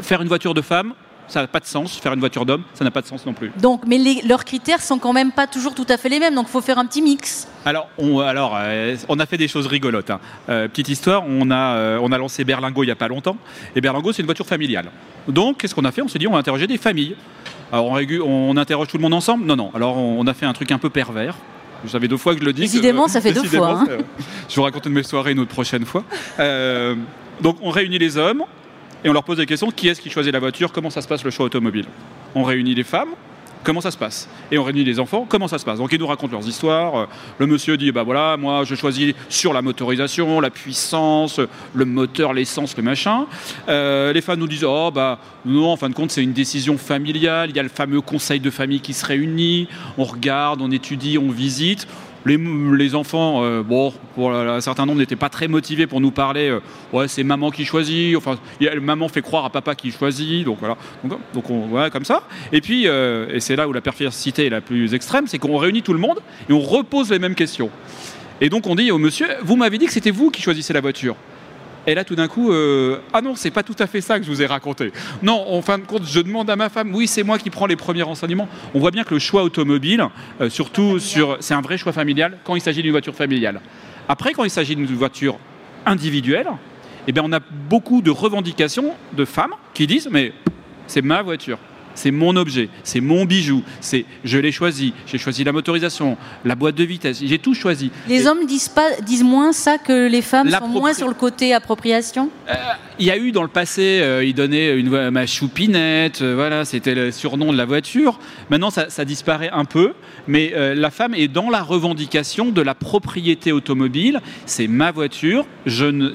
[0.01, 0.93] faire une voiture de femme,
[1.27, 1.97] ça n'a pas de sens.
[1.97, 3.51] Faire une voiture d'homme, ça n'a pas de sens non plus.
[3.59, 6.35] Donc, mais les- leurs critères sont quand même pas toujours tout à fait les mêmes.
[6.35, 7.47] Donc, il faut faire un petit mix.
[7.65, 10.09] Alors, on, alors euh, on a fait des choses rigolotes.
[10.11, 10.19] hein.
[10.49, 13.37] Euh, petite histoire, on a, euh, on a lancé Berlingo il n'y a pas longtemps.
[13.75, 14.85] Et Berlingo, c'est une voiture familiale.
[15.27, 16.01] Donc, qu'est-ce qu'on a fait?
[16.01, 17.15] On s'est dit, on va interroger des familles.
[17.71, 17.85] Alors,
[18.25, 19.45] on, interroge tout le monde ensemble?
[19.45, 19.71] Non, non.
[19.73, 21.35] Alors, on, on a fait un truc un peu pervers.
[21.83, 22.61] Vous savez deux fois que je le dis.
[22.61, 23.87] que- Décidément, ça fait deux fois, hein.
[24.49, 26.03] Je vous raconte une de mes soirées une autre prochaine fois.
[27.41, 28.43] Donc, on réunit les hommes
[29.05, 29.71] et on leur pose des questions.
[29.71, 30.73] Qui est-ce qui choisit la voiture?
[30.73, 31.85] Comment ça se passe le choix automobile?
[32.33, 33.11] On réunit les femmes.
[33.63, 34.29] Comment ça se passe?
[34.51, 35.79] Et on réunit les enfants, comment ça se passe?
[35.79, 36.95] Donc ils nous racontent leurs histoires.
[36.95, 37.05] Euh,
[37.39, 41.39] Le monsieur dit, bah voilà, moi je choisis sur la motorisation, la puissance,
[41.73, 43.25] le moteur, l'essence, le machin.
[43.67, 46.77] Euh, les femmes nous disent, oh bah non, en fin de compte c'est une décision
[46.77, 50.69] familiale, il y a le fameux conseil de famille qui se réunit, on regarde, on
[50.69, 51.87] étudie, on visite.
[52.25, 56.49] Les, enfants, euh, bon, pour un certain nombre, n'étaient pas très motivés pour nous parler.
[56.49, 56.59] euh,
[56.91, 58.15] ouais, c'est maman qui choisit.
[58.17, 58.39] Enfin,
[58.81, 60.43] maman fait croire à papa qui choisit.
[60.43, 60.75] Donc voilà.
[61.33, 61.45] Donc,
[61.91, 62.23] comme ça.
[62.51, 65.57] Et puis, euh, et c'est là où la perversité est la plus extrême, c'est qu'on
[65.57, 67.69] réunit tout le monde et on repose les mêmes questions.
[68.41, 70.81] Et donc on dit au monsieur, vous m'avez dit que c'était vous qui choisissez la
[70.81, 71.15] voiture.
[71.87, 74.25] Et là, tout d'un coup, euh, ah non, c'est pas tout à fait ça que
[74.25, 74.91] je vous ai raconté.
[75.21, 77.67] Non, en fin de compte, je demande à ma femme, oui, c'est moi qui prends
[77.67, 78.47] les premiers renseignements.
[78.73, 80.03] On voit bien que le choix automobile,
[80.41, 83.61] euh, surtout sur, c'est un vrai choix familial quand il s'agit d'une voiture familiale.
[84.09, 85.37] Après, quand il s'agit d'une voiture
[85.85, 86.47] individuelle,
[87.07, 90.33] eh bien, on a beaucoup de revendications de femmes qui disent, mais
[90.87, 91.59] c'est ma voiture.
[91.95, 96.55] C'est mon objet, c'est mon bijou, c'est je l'ai choisi, j'ai choisi la motorisation, la
[96.55, 97.89] boîte de vitesse, j'ai tout choisi.
[98.07, 101.13] Les Et- hommes disent, pas, disent moins ça que les femmes sont moins sur le
[101.13, 102.29] côté appropriation?
[102.99, 106.35] Il y a eu dans le passé, euh, il donnait une voix- ma choupinette, euh,
[106.35, 108.19] voilà, c'était le surnom de la voiture.
[108.49, 109.93] Maintenant, ça, ça disparaît un peu,
[110.27, 114.21] mais euh, la femme est dans la revendication de la propriété automobile.
[114.45, 115.45] C'est ma voiture.
[115.65, 116.11] Je ne,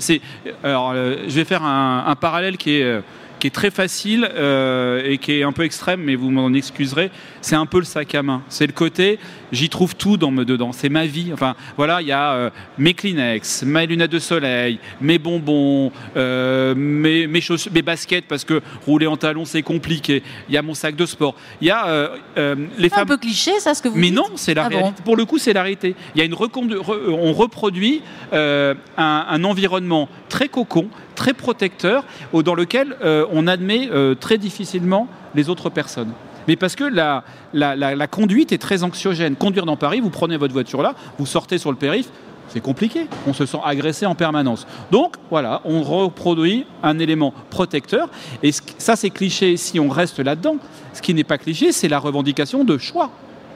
[0.63, 3.01] alors, euh, je vais faire un, un parallèle qui est euh,
[3.41, 7.11] qui est très facile euh, et qui est un peu extrême, mais vous m'en excuserez.
[7.41, 8.43] C'est un peu le sac à main.
[8.49, 9.19] C'est le côté,
[9.51, 10.73] j'y trouve tout dans me dedans.
[10.73, 11.31] C'est ma vie.
[11.33, 16.75] Enfin, voilà, il y a euh, mes Kleenex, mes lunettes de soleil, mes bonbons, euh,
[16.77, 20.23] mes, mes, baskets, parce que rouler en talons, c'est compliqué.
[20.49, 21.35] Il y a mon sac de sport.
[21.61, 22.43] Il y a les
[22.79, 23.09] C'est un femmes.
[23.09, 24.93] peu cliché, ça, ce que vous Mais dites non, c'est la Ah bon.
[25.05, 25.97] Pour le coup, c'est la réalité.
[26.15, 26.77] Il y a une recondu-
[27.09, 34.15] on reproduit un, un environnement très cocon, très protecteur, dans lequel euh, on admet euh,
[34.15, 36.13] très difficilement les autres personnes.
[36.49, 39.37] Mais parce que la, la, conduite est très anxiogène.
[39.37, 42.11] Conduire dans Paris, vous prenez votre voiture là, vous sortez sur le périph',
[42.49, 43.07] c'est compliqué.
[43.27, 44.67] On se sent agressé en permanence.
[44.91, 48.09] Donc voilà, on reproduit un élément protecteur.
[48.43, 50.57] Et ça, c'est cliché si on reste là-dedans.
[50.93, 53.11] Ce qui n'est pas cliché, c'est la revendication de choix.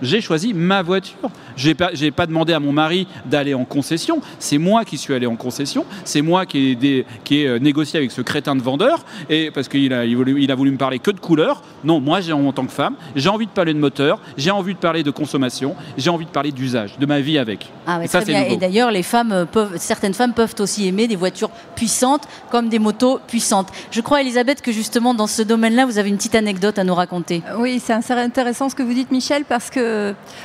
[0.05, 1.17] J'ai choisi ma voiture.
[1.57, 4.21] Je n'ai pas, j'ai pas demandé à mon mari d'aller en concession.
[4.39, 5.85] C'est moi qui suis allé en concession.
[6.05, 9.05] C'est moi qui ai, des- qui ai euh, négocié avec ce crétin de vendeur.
[9.31, 11.63] Et parce qu'il a, il voulu, il a voulu me parler que de couleur.
[11.85, 14.21] Non, moi, j'ai, en tant que femme, j'ai envie de parler de moteur.
[14.37, 15.75] J'ai envie de parler de consommation.
[15.97, 17.71] J'ai envie de parler d'usage, de ma vie avec.
[17.87, 18.43] Ah, ouais, Et ça, très c'est bien.
[18.43, 18.55] nouveau.
[18.55, 22.79] Et d'ailleurs, les femmes peuvent, certaines femmes peuvent aussi aimer des voitures puissantes comme des
[22.79, 23.69] motos puissantes.
[23.91, 26.95] Je crois, Elisabeth, que justement dans ce domaine-là, vous avez une petite anecdote à nous
[26.95, 27.43] raconter.
[27.59, 29.79] Oui, c'est assez intéressant ce que vous dites, Michel, parce que,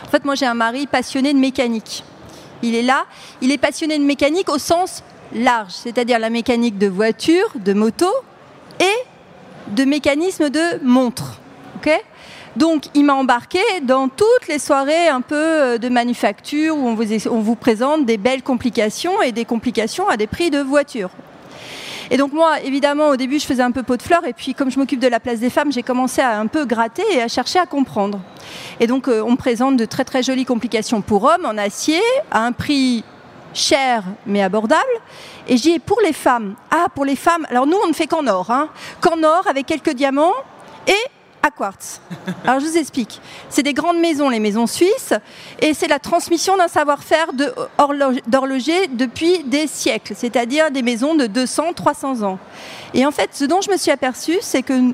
[0.06, 2.04] en fait, moi, j'ai un mari passionné de mécanique.
[2.62, 3.06] Il est là,
[3.42, 8.10] il est passionné de mécanique au sens large, c'est-à-dire la mécanique de voiture, de moto
[8.80, 11.40] et de mécanisme de montre.
[11.78, 11.90] Ok?
[12.56, 16.96] Donc, il m'a embarqué dans toutes les soirées un peu euh, de manufacture où on
[16.96, 21.12] vous, on vous présente des belles complications et des complications à des prix de voiture.
[22.12, 24.54] Et donc moi, évidemment, au début, je faisais un peu pot de fleurs, et puis
[24.54, 27.22] comme je m'occupe de la place des femmes, j'ai commencé à un peu gratter et
[27.22, 28.19] à chercher à comprendre.
[28.80, 32.02] Et donc euh, on me présente de très très jolies complications pour hommes en acier,
[32.32, 33.04] à un prix
[33.54, 34.84] cher mais abordable.
[35.48, 38.08] Et je dis, pour les femmes, ah pour les femmes, alors nous on ne fait
[38.08, 38.69] qu'en or, hein,
[39.02, 40.34] qu'en or avec quelques diamants
[40.88, 42.02] et à quartz.
[42.45, 43.21] Alors je vous explique.
[43.49, 45.13] C'est des grandes maisons, les maisons suisses,
[45.62, 47.28] et c'est la transmission d'un savoir-faire
[48.28, 52.39] d'horloger depuis des siècles, c'est-à-dire des maisons de 200, 300 ans.
[52.93, 54.93] Et en fait, ce dont je me suis aperçue, c'est que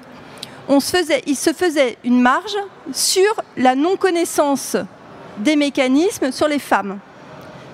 [0.68, 2.58] on se faisait, se faisait une marge
[2.92, 4.78] sur la non-connaissance
[5.38, 7.00] des mécanismes sur les femmes.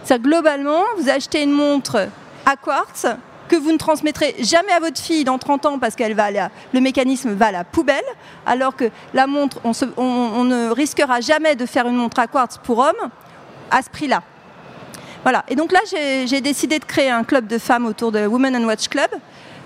[0.04, 2.08] C'est globalement, vous achetez une montre
[2.46, 3.06] à quartz,
[3.52, 6.16] que vous ne transmettrez jamais à votre fille dans 30 ans parce qu'elle
[6.74, 8.06] le mécanisme va à la poubelle,
[8.46, 12.80] alors que la montre, on, ne risquera jamais de faire une montre à quartz pour
[12.80, 13.10] hommes
[13.70, 14.24] à ce prix-là.
[15.24, 15.44] Voilà.
[15.50, 18.64] Et donc là, j'ai décidé de créer un club de femmes autour de Women and
[18.64, 19.10] Watch Club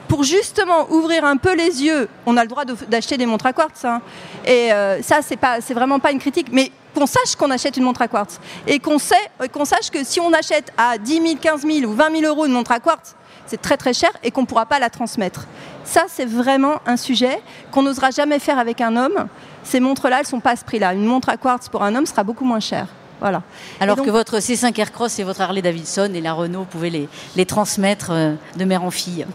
[0.07, 2.09] pour justement ouvrir un peu les yeux.
[2.25, 4.01] On a le droit d'acheter des montres à quartz, hein.
[4.47, 8.01] et euh, ça, c'est vraiment pas une critique, mais qu'on sache qu'on achète une montre
[8.01, 11.93] à quartz et qu'on sache que si on achète à 10 000, 15 000 ou
[11.93, 13.15] 20 000 euros une montre à quartz,
[13.45, 15.47] c'est très très cher et qu'on ne pourra pas la transmettre.
[15.84, 19.27] Ça, c'est vraiment un sujet qu'on n'osera jamais faire avec un homme.
[19.63, 20.93] Ces montres-là, elles ne sont pas à ce prix-là.
[20.93, 22.88] Une montre à quartz pour un homme sera beaucoup moins chère.
[23.21, 23.43] Voilà.
[23.79, 27.45] Alors que votre C5 Aircross et votre Harley Davidson et la Renault pouvaient les, les
[27.45, 29.25] transmettre euh, de mère en fille.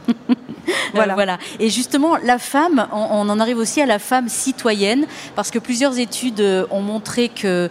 [0.94, 1.14] voilà.
[1.14, 1.38] voilà.
[1.58, 5.58] Et justement, la femme, on, on, en arrive aussi à la femme citoyenne, parce que
[5.58, 7.70] plusieurs études euh, ont montré que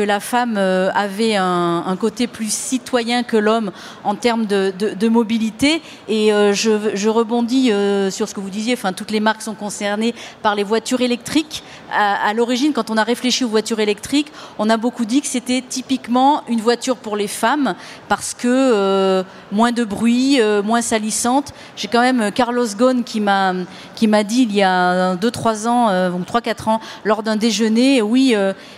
[0.00, 3.70] que la femme euh, avait un, côté plus citoyen que l'homme
[4.02, 5.82] en termes de, mobilité.
[6.08, 9.54] Et euh, je, rebondis euh, sur ce que vous disiez, enfin, toutes les marques sont
[9.54, 11.62] concernées par les voitures électriques.
[11.92, 15.62] À, l'origine, quand on a réfléchi aux voitures électriques, on a beaucoup dit que c'était
[15.68, 17.74] typiquement une voiture pour les femmes
[18.08, 21.52] parce que moins de bruit, moins salissante.
[21.76, 23.54] J'ai quand même Carlos Ghosn qui m'a
[24.00, 28.34] qui m'a dit il y a 2-3 ans, ou 3-4 ans, lors d'un déjeuner, oui,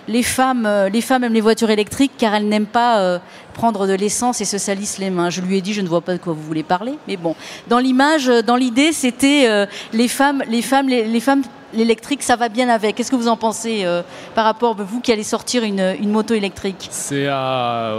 [0.08, 3.18] les femmes, les femmes aiment les voitures électriques car elles n'aiment pas euh,
[3.54, 5.30] prendre de l'essence et se salissent les mains.
[5.30, 7.36] Je lui ai dit, je ne vois pas de quoi vous voulez parler, mais bon.
[7.68, 11.42] Dans l'image, euh, dans l'idée, c'était euh, les femmes, les femmes, les, femmes
[11.74, 12.96] l'électrique, ça va bien avec.
[12.96, 13.86] Qu'est-ce que vous en pensez
[14.34, 17.28] par rapport à vous qui allez sortir une, moto électrique C'est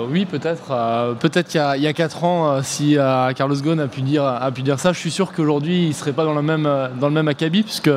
[0.10, 1.16] oui, peut-être.
[1.20, 2.96] peut-être qu'il y, a 4 ans, si
[3.36, 6.14] Carlos Ghosn a pu dire a pu dire ça, je suis sûr qu'aujourd'hui il serait
[6.14, 7.90] pas dans le même dans le même acabit puisque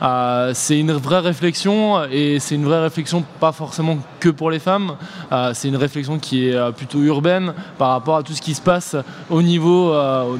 [0.00, 4.58] euh, c'est une vraie réflexion et c'est une vraie réflexion pas forcément que pour les
[4.58, 4.96] femmes.
[5.32, 8.54] Euh, c'est une réflexion qui est euh, plutôt urbaine par rapport à tout ce qui
[8.54, 8.96] se passe
[9.30, 9.92] au niveau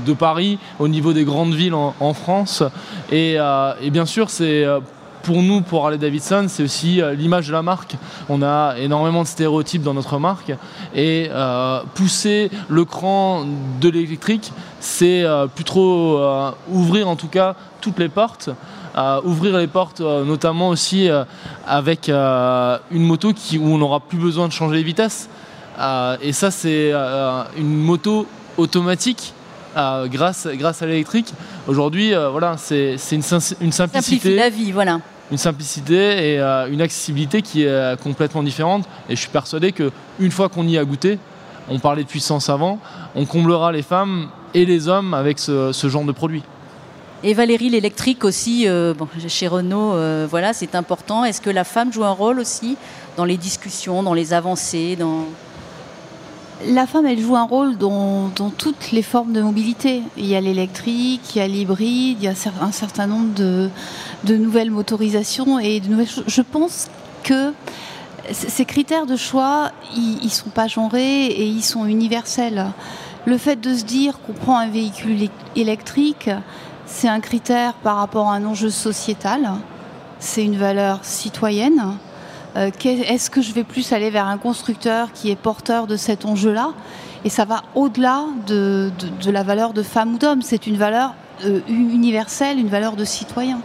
[0.06, 2.62] de Paris, au niveau des grandes villes en, France.
[3.10, 3.38] Et,
[3.90, 4.64] bien sûr, c'est
[5.22, 7.96] pour nous, pour Harley Davidson, c'est aussi l'image de la marque.
[8.28, 10.52] On a énormément de stéréotypes dans notre marque
[10.94, 11.30] et
[11.94, 13.44] pousser le cran
[13.80, 16.20] de l'électrique, c'est plutôt
[16.70, 18.50] ouvrir en tout cas toutes les portes
[19.24, 21.24] ouvrir les portes, euh, notamment aussi euh,
[21.66, 25.28] avec euh, une moto qui, où on n'aura plus besoin de changer les vitesses.
[26.22, 26.92] et ça, c'est
[27.56, 29.32] une moto automatique
[29.76, 31.32] grâce, grâce à l'électrique.
[31.68, 33.22] Aujourd'hui, voilà, c'est une,
[33.60, 34.34] une simplicité.
[34.34, 38.88] la vie, voilà une simplicité et une accessibilité qui est complètement différente.
[39.08, 41.18] Et je suis persuadé qu'une fois qu'on y a goûté,
[41.68, 42.80] on parlait de puissance avant,
[43.14, 46.42] on comblera les femmes et les hommes avec ce, ce genre de produit.
[47.24, 48.94] Et Valérie, l'électrique aussi, euh,
[49.26, 51.24] chez Renault, euh, voilà, c'est important.
[51.24, 52.76] Est-ce que la femme joue un rôle aussi
[53.16, 55.24] dans les discussions, dans les avancées dans...
[56.66, 60.02] La femme, elle joue un rôle dans, toutes les formes de mobilité.
[60.16, 63.70] Il y a l'électrique, il y a l'hybride, il y a un certain nombre de,
[64.36, 65.80] nouvelles motorisations et
[66.26, 66.88] Je pense
[67.22, 67.52] que
[68.32, 72.66] ces critères de choix, ils ne sont pas genrés et ils sont universels.
[73.24, 76.28] Le fait de se dire qu'on prend un véhicule électrique,
[76.88, 79.48] c'est un critère par rapport à un enjeu sociétal,
[80.18, 81.96] c'est une valeur citoyenne.
[82.56, 86.24] Euh, est-ce que je vais plus aller vers un constructeur qui est porteur de cet
[86.24, 86.72] enjeu-là?
[87.24, 88.90] Et ça va au-delà de,
[89.26, 93.60] la valeur de femme ou d'homme, c'est une valeur euh, universelle, une valeur de citoyen.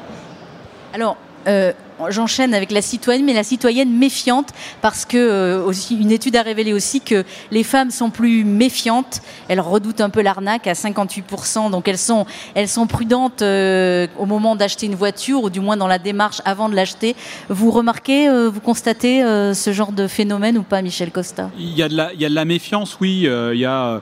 [0.94, 1.72] Alors, euh,
[2.10, 4.50] j'enchaîne avec la citoyenne, mais la citoyenne méfiante,
[4.82, 9.22] parce que euh, aussi, une étude a révélé aussi que les femmes sont plus méfiantes,
[9.48, 12.26] elles redoutent un peu l'arnaque à 58%, donc elles sont,
[12.56, 16.42] elles sont prudentes euh, au moment d'acheter une voiture, ou du moins dans la démarche
[16.46, 17.16] avant de l'acheter.
[17.50, 19.22] Vous remarquez, vous constatez
[19.54, 21.50] ce genre de phénomène ou pas, Michel Costa?
[21.58, 24.02] Il y, a de la, méfiance, oui, il y a...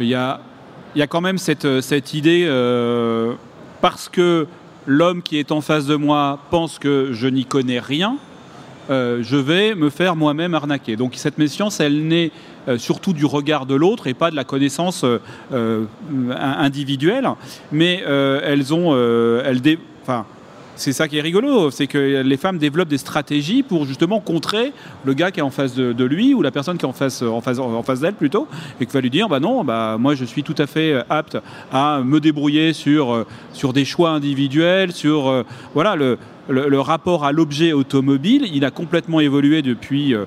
[0.00, 0.40] Il y a
[0.94, 2.46] il y a quand même cette, cette idée,
[3.80, 4.46] parce que
[4.88, 8.16] l'homme qui est en face de moi pense que je n'y connais rien,
[8.90, 10.96] euh, je vais me faire moi-même arnaquer.
[10.96, 12.32] Donc cette méfiance, elle naît
[12.78, 15.04] surtout du regard de l'autre et pas de la connaissance
[15.50, 17.28] individuelle.
[17.72, 18.92] Mais elles ont,
[20.78, 24.72] c'est ça qui est rigolo, c'est que les femmes développent des stratégies pour justement contrer
[25.04, 27.22] le gars qui est en face de, lui ou la personne qui est en face,
[27.22, 27.40] en
[27.82, 28.46] face, d'elle plutôt,
[28.80, 31.36] et qui va lui dire bah non, bah moi je suis tout à fait apte
[31.72, 35.42] à me débrouiller sur, sur des choix individuels, sur euh,
[35.74, 35.96] voilà
[36.48, 40.24] le rapport à l'objet automobile, il a complètement évolué depuis, euh,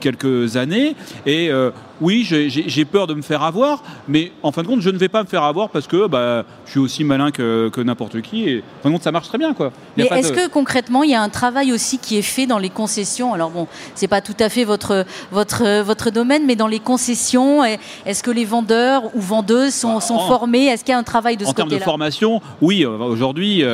[0.00, 0.94] quelques années.
[1.26, 4.90] Et euh, oui, j'ai peur de me faire avoir, mais en fin de compte, je
[4.90, 8.20] ne vais pas me faire avoir parce que bah, je suis aussi malin que, n'importe
[8.22, 8.48] qui.
[8.48, 9.54] Et en fin de compte, ça marche très bien.
[9.54, 9.72] Quoi.
[9.96, 12.70] Mais est-ce que concrètement, il y a un travail aussi qui est fait dans les
[12.70, 13.34] concessions?
[13.34, 17.64] Alors bon, c'est pas tout à fait votre, votre, votre domaine, mais dans les concessions,
[17.64, 20.66] est-ce que les vendeurs ou vendeuses sont, sont formés?
[20.66, 22.84] Est-ce qu'il y a un travail de ce En termes de formation, oui.
[22.84, 23.64] Euh, aujourd'hui,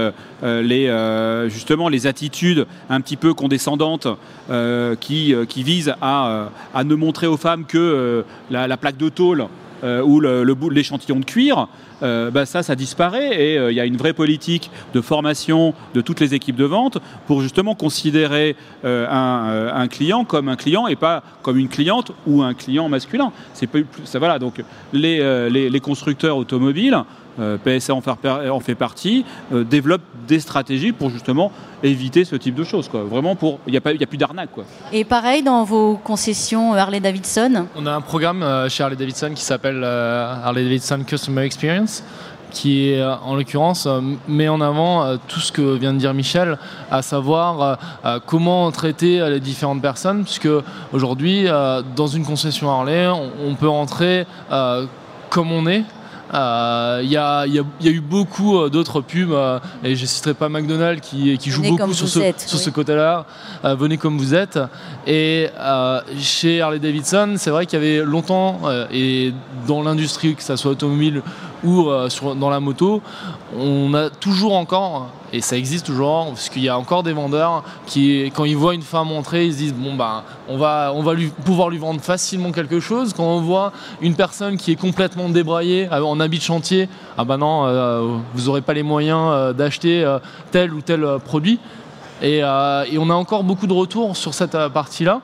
[0.42, 4.06] les, justement, les attitudes un petit peu condescendantes
[4.50, 7.78] euh, qui, euh, qui, visent à, euh, à, ne montrer aux femmes que
[8.50, 9.46] la, plaque de tôle
[9.82, 11.20] ou le, bout de l'échantillon
[12.02, 16.00] cuir, bah, ça, ça disparaît et il y a une vraie politique de formation de
[16.00, 20.96] toutes les équipes de vente pour justement considérer un, un, client comme un client et
[20.96, 23.32] pas comme une cliente ou un client masculin.
[23.54, 25.18] C'est plus, ça, voilà, donc les,
[25.50, 27.04] les, les constructeurs automobiles
[27.40, 32.64] euh, PSA en, fait partie, euh, développe des stratégies pour justement éviter ce type de
[32.64, 32.88] choses.
[32.88, 33.04] Quoi.
[33.04, 34.50] Vraiment, pour il n'y a, a plus d'arnaque.
[34.92, 39.82] Et pareil dans vos concessions Harley-Davidson On a un programme euh, chez Harley-Davidson qui s'appelle
[39.82, 41.89] Harley-Davidson Customer Experience
[42.50, 43.86] qui est en l'occurrence
[44.26, 46.58] met en avant tout ce que vient de dire Michel,
[46.90, 47.78] à savoir
[48.26, 50.48] comment traiter les différentes personnes, puisque
[50.92, 51.46] aujourd'hui
[51.94, 54.26] dans une concession Harley, on peut rentrer
[55.28, 55.84] comme on est,
[56.32, 57.44] il euh, y, a,
[57.84, 61.62] eu beaucoup euh, d'autres pubs, euh, et je ne citerai pas McDonald's qui, qui joue
[61.62, 63.26] beaucoup sur ce, sur ce côté-là.
[63.64, 64.58] venez comme vous êtes.
[65.06, 65.48] Et
[66.20, 68.60] chez Harley Davidson, c'est vrai qu'il y avait longtemps,
[68.92, 69.32] et
[69.66, 71.22] dans l'industrie, que ce soit automobile
[71.64, 71.88] ou
[72.36, 73.02] dans la moto,
[73.58, 77.62] on a toujours encore et ça existe toujours, parce qu'il y a encore des vendeurs
[77.86, 81.02] qui, quand ils voient une femme entrer, ils se disent bon ben, on va, on
[81.02, 81.12] va
[81.44, 83.12] pouvoir lui vendre facilement quelque chose.
[83.12, 87.24] Quand on voit une personne qui est complètement débraillée euh, en habit de chantier, ah
[87.24, 90.04] ben non, euh, vous n'aurez pas les moyens euh, d'acheter
[90.50, 91.60] tel ou tel produit.
[92.22, 95.22] Et, et, on a encore beaucoup de retours sur cette partie-là.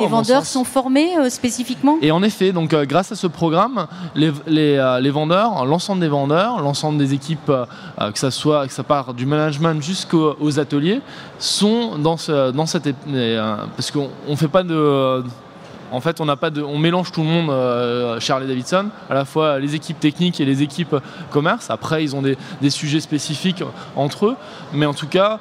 [0.00, 1.96] Les vendeurs sont formés euh, spécifiquement?
[2.02, 6.00] Et en effet, donc euh, grâce à ce programme, les, les, euh, les vendeurs, l'ensemble
[6.00, 7.52] des vendeurs, l'ensemble des équipes,
[7.98, 11.00] que ça soit que ça part du management jusqu'aux ateliers,
[11.38, 12.94] sont dans, ce, dans cette
[13.76, 15.22] parce qu'on ne fait pas de
[15.92, 19.14] en fait, on n'a pas de, on mélange tout le monde euh, Harley Davidson, à
[19.14, 20.94] la fois les équipes techniques et les équipes
[21.30, 21.68] commerce.
[21.68, 23.64] Après, ils ont des, des sujets spécifiques
[23.96, 24.36] entre eux,
[24.72, 25.40] mais en tout cas,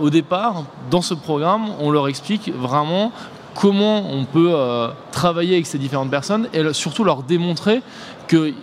[0.00, 3.12] au départ, dans ce programme, on leur explique vraiment
[3.54, 7.82] comment on peut euh, travailler avec ces différentes personnes et surtout leur démontrer
[8.28, 8.54] qu'ils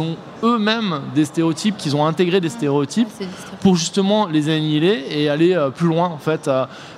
[0.00, 3.08] ont eux-mêmes des stéréotypes, qu'ils ont intégré des stéréotypes
[3.60, 6.50] pour justement les annihiler et aller euh, plus loin en fait,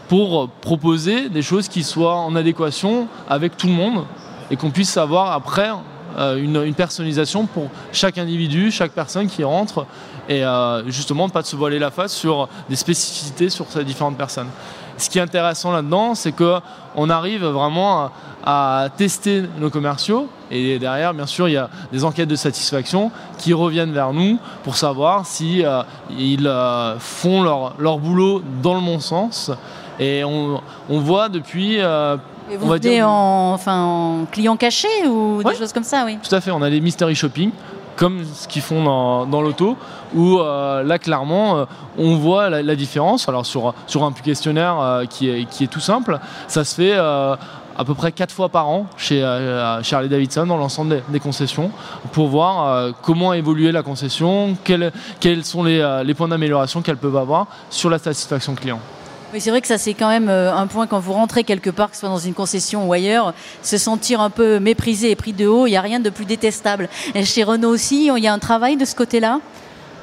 [0.08, 4.04] pour proposer des choses qui soient en adéquation avec tout le monde
[4.50, 5.70] et qu'on puisse avoir après
[6.18, 9.86] euh, une, personnalisation pour chaque individu, chaque personne qui rentre
[10.28, 10.44] et
[10.86, 14.46] justement pas de se voiler la face sur des spécificités sur ces différentes personnes
[15.00, 18.10] ce qui est intéressant là-dedans, c'est qu'on arrive vraiment
[18.44, 23.10] à, tester nos commerciaux et derrière, bien sûr, il y a des enquêtes de satisfaction
[23.38, 28.80] qui reviennent vers nous pour savoir si euh, ils euh, font leur, boulot dans le
[28.80, 29.50] bon sens.
[29.98, 32.16] Et on, voit depuis euh,
[32.58, 36.18] vous on va en, enfin, en client caché ou des choses comme ça, oui.
[36.26, 37.50] Tout à fait, on a des mystery shopping
[37.96, 38.84] comme ce qu'ils font
[39.26, 39.76] dans, l'auto,
[40.14, 41.64] où euh, là clairement euh,
[41.98, 43.28] on voit la, différence.
[43.28, 46.96] Alors sur, sur un questionnaire euh, qui, est, qui est tout simple, ça se fait
[46.96, 49.20] à peu près 4 fois par an chez,
[49.82, 51.70] Charlie Davidson dans l'ensemble des, concessions
[52.12, 57.16] pour voir comment évoluer la concession, quels, quels sont les, les points d'amélioration qu'elles peuvent
[57.16, 58.80] avoir sur la satisfaction client.
[59.32, 61.70] Oui, c'est vrai que ça, c'est quand même euh, un point quand vous rentrez quelque
[61.70, 65.14] part, que ce soit dans une concession ou ailleurs, se sentir un peu méprisé et
[65.14, 66.88] pris de haut, il n'y a rien de plus détestable.
[67.14, 69.40] Et chez Renault aussi, il y a un travail de ce côté-là?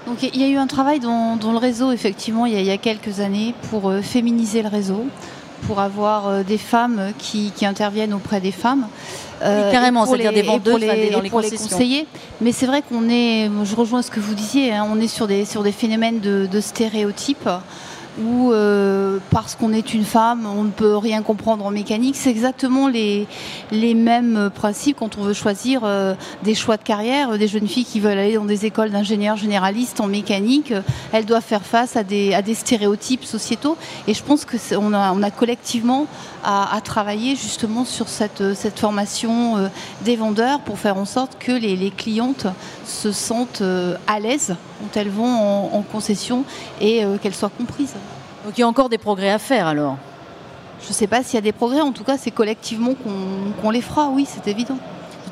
[0.06, 3.20] Donc il y a eu un travail dans, le réseau, effectivement, il y a, quelques
[3.20, 5.06] années, pour euh, féminiser le réseau,
[5.64, 8.88] pour avoir euh, des femmes qui, interviennent auprès des femmes.
[9.42, 10.80] carrément, c'est-à-dire des vendeuses
[11.12, 12.08] dans les pour les conseiller.
[12.40, 15.28] Mais c'est vrai qu'on est, je rejoins ce que vous disiez, hein, on est sur
[15.28, 17.50] des, sur des phénomènes de, de stéréotypes.
[18.22, 22.16] Ou euh, parce qu'on est une femme, on ne peut rien comprendre en mécanique.
[22.16, 23.28] C'est exactement les,
[23.72, 27.38] les mêmes principes quand on veut choisir euh, des choix de carrière.
[27.38, 30.74] Des jeunes filles qui veulent aller dans des écoles d'ingénieurs généralistes en mécanique,
[31.12, 33.78] elles doivent faire face à des, à des stéréotypes sociétaux.
[34.08, 36.08] Et je pense qu'on a, on a collectivement
[36.48, 39.68] à, à, travailler justement sur cette, cette formation euh,
[40.02, 42.48] des vendeurs pour faire en sorte que les, les clientes
[42.86, 43.62] se sentent
[44.08, 46.44] à l'aise quand elles vont en, en concession
[46.82, 47.96] et qu'elles soient comprises.
[48.46, 49.98] Donc il y a encore des progrès à faire alors?
[50.82, 53.52] Je ne sais pas s'il y a des progrès, en tout cas c'est collectivement qu'on
[53.62, 54.78] qu les fera, oui c'est évident.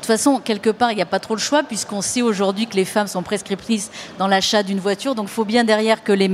[0.06, 2.68] De toute façon, quelque part, il n'y a pas trop le choix puisqu'on sait aujourd'hui
[2.68, 3.90] que les femmes sont prescriptrices
[4.20, 5.16] dans l'achat d'une voiture.
[5.16, 6.30] Donc, il faut bien derrière que les,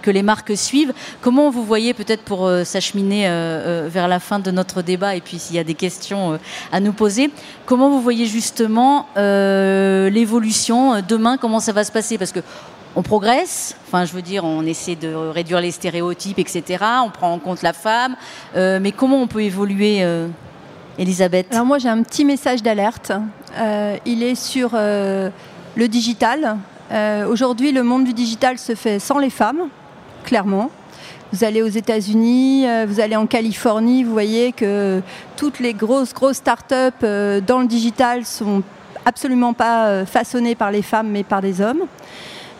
[0.00, 0.92] que les marques suivent.
[1.22, 5.20] Comment vous voyez, peut-être pour euh, s'acheminer euh, vers la fin de notre débat et
[5.20, 6.38] puis s'il y a des questions euh,
[6.70, 7.32] à nous poser,
[7.64, 11.36] comment vous voyez justement euh, l'évolution demain?
[11.36, 12.18] Comment ça va se passer?
[12.18, 12.40] Parce que
[12.96, 16.82] on progresse, enfin je veux dire, on essaie de réduire les stéréotypes, etc.
[17.04, 18.16] On prend en compte la femme,
[18.56, 20.28] euh, mais comment on peut évoluer, euh,
[20.98, 23.12] Elisabeth Alors moi j'ai un petit message d'alerte.
[23.58, 25.28] Euh, il est sur euh,
[25.74, 26.56] le digital.
[26.90, 29.68] Euh, Aujourd'hui, le monde du digital se fait sans les femmes,
[30.24, 30.70] clairement.
[31.32, 35.02] Vous allez aux États-Unis, vous allez en Californie, vous voyez que
[35.36, 38.62] toutes les grosses grosses startups dans le digital sont
[39.04, 41.82] absolument pas façonnées par les femmes, mais par des hommes.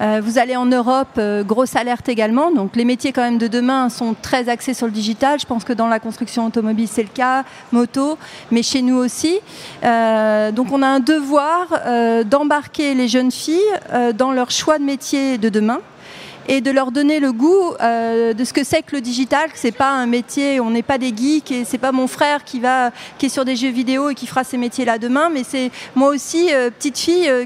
[0.01, 2.51] Euh, vous allez en Europe, euh, grosse alerte également.
[2.51, 5.41] Donc les métiers quand même de demain sont très axés sur le digital.
[5.41, 8.19] Je pense que dans la construction automobile c'est le cas, moto,
[8.51, 9.39] mais chez nous aussi.
[9.85, 11.69] Euh, donc on a un devoir
[12.25, 13.61] d'embarquer les jeunes filles
[14.15, 15.81] dans leur choix de métier de demain
[16.49, 19.59] et de leur donner le goût euh, de ce que c'est que le digital, que
[19.59, 22.61] c'est pas un métier, on n'est pas des geeks et c'est pas mon frère qui
[22.61, 25.43] va qui est sur des jeux vidéo et qui fera ces métiers là demain, mais
[25.45, 27.45] c'est moi aussi euh, petite fille euh,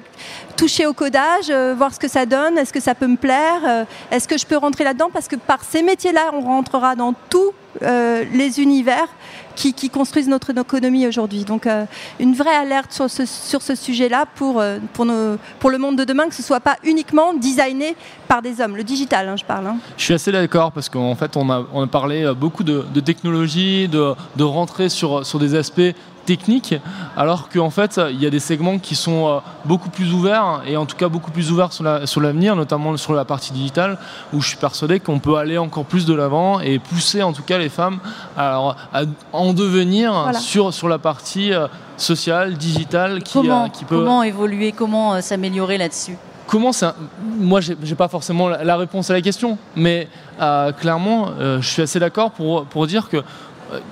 [0.56, 3.86] toucher au codage, euh, voir ce que ça donne, est-ce que ça peut me plaire,
[4.10, 7.52] est-ce que je peux rentrer là-dedans parce que par ces métiers-là, on rentrera dans tous
[7.82, 9.06] euh, les univers
[9.54, 11.44] qui, construisent notre économie aujourd'hui.
[11.44, 11.84] Donc euh,
[12.18, 16.40] une vraie alerte sur ce, sujet-là pour, euh, pour, le monde de demain, que ce
[16.40, 17.94] ne soit pas uniquement designé
[18.26, 18.76] par des hommes.
[18.76, 19.66] Le digital, hein, je parle.
[19.66, 19.76] Hein.
[19.98, 24.88] Je suis assez d'accord parce qu'en fait, on a, parlé beaucoup de, technologie, de, rentrer
[24.88, 25.92] sur des aspects
[26.26, 26.74] technique,
[27.16, 30.76] alors qu'en fait, il y a des segments qui sont euh, beaucoup plus ouverts, et
[30.76, 33.98] en tout cas beaucoup plus ouverts sur l'avenir, la, notamment sur la partie digitale,
[34.32, 37.42] où je suis persuadé qu'on peut aller encore plus de l'avant et pousser en tout
[37.42, 37.98] cas les femmes
[38.36, 39.02] à, à
[39.32, 40.38] en devenir voilà.
[40.38, 41.66] sur, sur la partie euh,
[41.96, 43.96] sociale, digitale, qui, comment, euh, qui peut...
[43.96, 46.16] Comment évoluer, comment s'améliorer là-dessus?
[46.46, 46.96] Comment ça
[47.38, 50.08] moi j'ai pas forcément la, réponse à la question mais
[50.40, 53.22] euh, clairement euh, je suis assez d'accord pour, pour dire que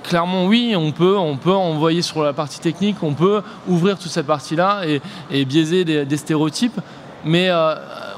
[0.03, 4.11] clairement oui on peut on peut envoyer sur la partie technique on peut ouvrir toute
[4.11, 5.01] cette partie là et,
[5.31, 6.79] et biaiser des, des, stéréotypes
[7.25, 7.75] mais euh,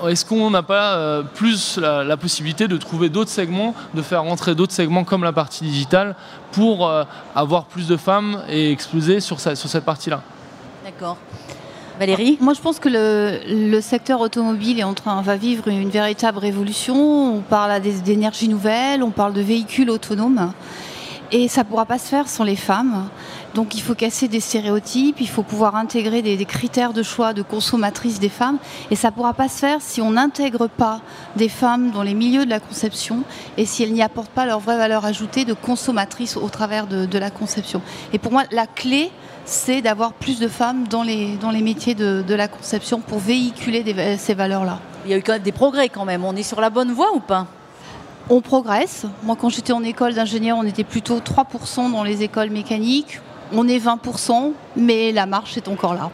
[0.07, 4.23] est-ce qu'on n'a pas euh, plus la, la, possibilité de trouver d'autres segments de faire
[4.23, 6.15] rentrer d'autres segments comme la partie digitale
[6.51, 7.03] pour euh,
[7.35, 10.21] avoir plus de femmes et exploser sur, sa, sur cette partie là
[10.83, 11.17] d'accord
[11.99, 12.39] Valérie?
[12.41, 16.39] Moi, je pense que le, le, secteur automobile est en train, va vivre une véritable
[16.39, 17.35] révolution.
[17.35, 20.51] On parle d'énergie nouvelle, on parle de véhicules autonomes.
[21.33, 23.07] Et ça ne pourra pas se faire sans les femmes.
[23.53, 27.41] Donc il faut casser des stéréotypes, il faut pouvoir intégrer des, critères de choix de
[27.41, 28.57] consommatrices des femmes.
[28.89, 30.99] Et ça ne pourra pas se faire si on n'intègre pas
[31.37, 33.23] des femmes dans les milieux de la conception
[33.57, 37.17] et si elles n'y apportent pas leur vraie valeur ajoutée de consommatrices au travers de,
[37.17, 37.81] la conception.
[38.13, 39.11] Et pour moi, la clé,
[39.45, 43.85] c'est d'avoir plus de femmes dans les, métiers de, la conception pour véhiculer
[44.17, 44.79] ces valeurs-là.
[45.05, 46.25] Il y a eu des progrès quand même.
[46.25, 47.47] On est sur la bonne voie ou pas?
[48.31, 49.05] On progresse.
[49.23, 53.19] Moi, quand j'étais en école d'ingénieur, on était plutôt 3% dans les écoles mécaniques.
[53.51, 56.09] On est 20%, mais la marche est encore là.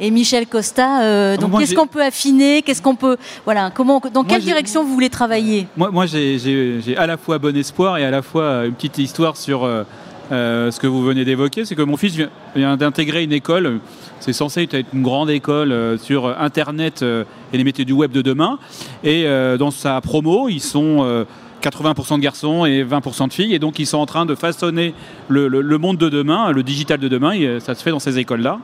[0.00, 2.62] Et Michel Costa, euh, donc qu'est-ce qu'on peut affiner?
[2.62, 5.68] Qu'est-ce qu'on peut voilà Comment Dans quelle direction vous voulez travailler?
[5.76, 9.36] Moi, moi j'ai à la fois bon espoir et à la fois une petite histoire
[9.36, 9.84] sur euh,
[10.32, 11.64] euh, ce que vous venez d'évoquer.
[11.64, 13.80] C'est que mon fils vient, vient d'intégrer une école.
[14.24, 18.10] C'est censé être une grande école euh, sur Internet euh, et les métiers du web
[18.10, 18.58] de demain.
[19.02, 21.26] Et euh, dans sa promo, ils sont
[21.64, 23.54] 80% de garçons et 20% de filles.
[23.54, 24.94] Et donc, ils sont en train de façonner
[25.28, 27.32] le, le, le, monde de demain, le digital de demain.
[27.32, 28.58] Et ça se fait dans ces écoles-là.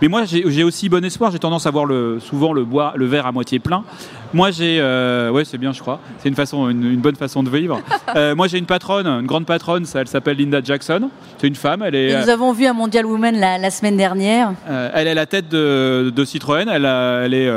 [0.00, 1.30] Mais moi, j'ai aussi bon espoir.
[1.30, 3.84] J'ai tendance à voir le, souvent le, bois, le verre à moitié plein.
[4.32, 4.78] Moi, j'ai.
[4.80, 6.00] Euh, ouais, c'est bien, je crois.
[6.18, 7.80] C'est une, façon, une, une, bonne façon de vivre.
[8.16, 9.84] euh, moi, j'ai une patronne, une grande patronne.
[9.84, 11.10] Ça, elle s'appelle Linda Jackson.
[11.38, 11.82] C'est une femme.
[11.84, 14.52] Elle est, et nous avons vu à Mondial Women la, la semaine dernière.
[14.68, 16.68] Euh, elle est la tête de, de Citroën.
[16.68, 17.50] Elle, a, elle est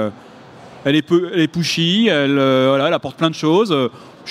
[0.84, 3.76] elle est, peu, elle est pushy, elle, voilà, elle apporte plein de choses.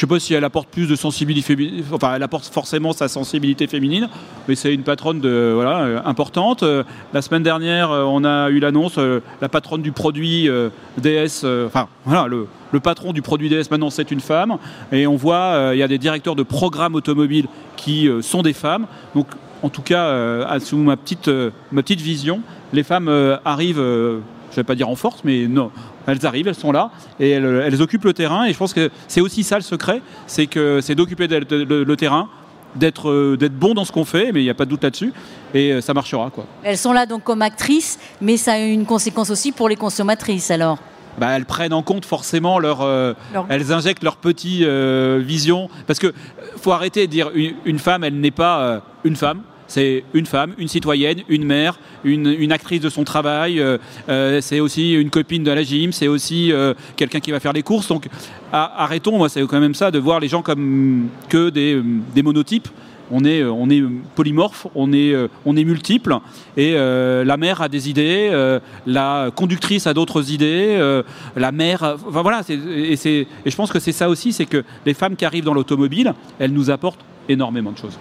[0.01, 3.07] Je sais pas si elle apporte plus de sensibilité féminine, enfin elle apporte forcément sa
[3.07, 4.09] sensibilité féminine,
[4.48, 6.62] mais c'est une patronne de, voilà, euh, importante.
[6.62, 8.98] Euh, la semaine dernière, euh, on a eu l'annonce,
[9.42, 10.48] la patronne du produit
[10.96, 14.57] DS, enfin voilà, le, le, patron du produit DS maintenant c'est une femme,
[14.90, 18.86] et on voit, il y a des directeurs de programmes automobiles qui sont des femmes.
[19.14, 19.26] Donc
[19.62, 21.28] en tout cas, sous ma petite,
[21.72, 22.40] ma petite vision,
[22.72, 23.84] les femmes arrivent,
[24.51, 25.70] je ne vais pas dire en force, mais non,
[26.07, 28.44] elles arrivent, elles sont là et elles, occupent le terrain.
[28.44, 32.28] Et je pense que c'est aussi ça le secret, c'est que c'est d'occuper le, terrain,
[32.74, 34.82] d'être euh, d'être bon dans ce qu'on fait, mais il n'y a pas de doute
[34.82, 35.12] là-dessus,
[35.55, 36.30] et euh, ça marchera.
[36.30, 36.46] Quoi.
[36.62, 40.51] Elles sont là donc comme actrices, mais ça a une conséquence aussi pour les consommatrices
[40.51, 40.78] alors
[41.18, 43.14] bah, elles prennent en compte forcément leur, euh,
[43.48, 46.14] elles injectent leur petite vision parce que
[46.57, 50.66] faut arrêter de dire une, femme elle n'est pas une femme c'est une femme, une
[50.66, 55.50] citoyenne, une mère, une, actrice de son travail, euh, euh, c'est aussi une copine de
[55.52, 57.86] la gym, c'est aussi euh, quelqu'un qui va faire les courses.
[57.86, 58.08] Donc
[58.52, 62.68] arrêtons, moi c'est quand même ça, de voir les gens comme que des, monotypes.
[63.12, 63.42] On est,
[64.14, 66.16] polymorphe, on est, multiple,
[66.56, 68.30] et la mère a des idées,
[68.86, 71.02] la conductrice a d'autres idées,
[71.34, 75.16] la mère, enfin voilà, et je pense que c'est ça aussi, c'est que les femmes
[75.16, 77.98] qui arrivent dans l'automobile, elles nous apportent énormément de choses.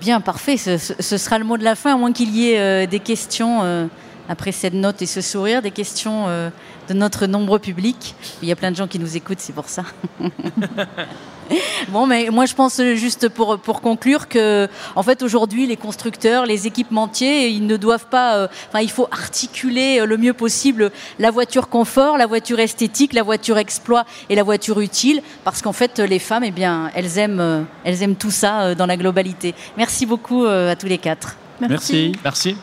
[0.00, 0.56] Bien, parfait.
[0.56, 3.60] Ce, sera le mot de la fin, à moins qu'il y ait euh, des questions
[3.62, 3.86] euh,
[4.28, 6.50] après cette note et ce sourire, des questions euh,
[6.88, 8.14] de notre nombreux public.
[8.42, 9.84] Il y a plein de gens qui nous écoutent, c'est pour ça.
[11.88, 16.46] Bon, mais moi je pense juste pour, pour conclure que, en fait, aujourd'hui, les constructeurs,
[16.46, 18.36] les équipementiers, ils ne doivent pas.
[18.36, 23.22] Euh, enfin, il faut articuler le mieux possible la voiture confort, la voiture esthétique, la
[23.22, 27.40] voiture exploit et la voiture utile, parce qu'en fait, les femmes, eh bien, elles aiment,
[27.40, 29.54] euh, elles aiment tout ça euh, dans la globalité.
[29.76, 31.36] Merci beaucoup à tous les quatre.
[31.60, 32.12] Merci.
[32.22, 32.56] Merci.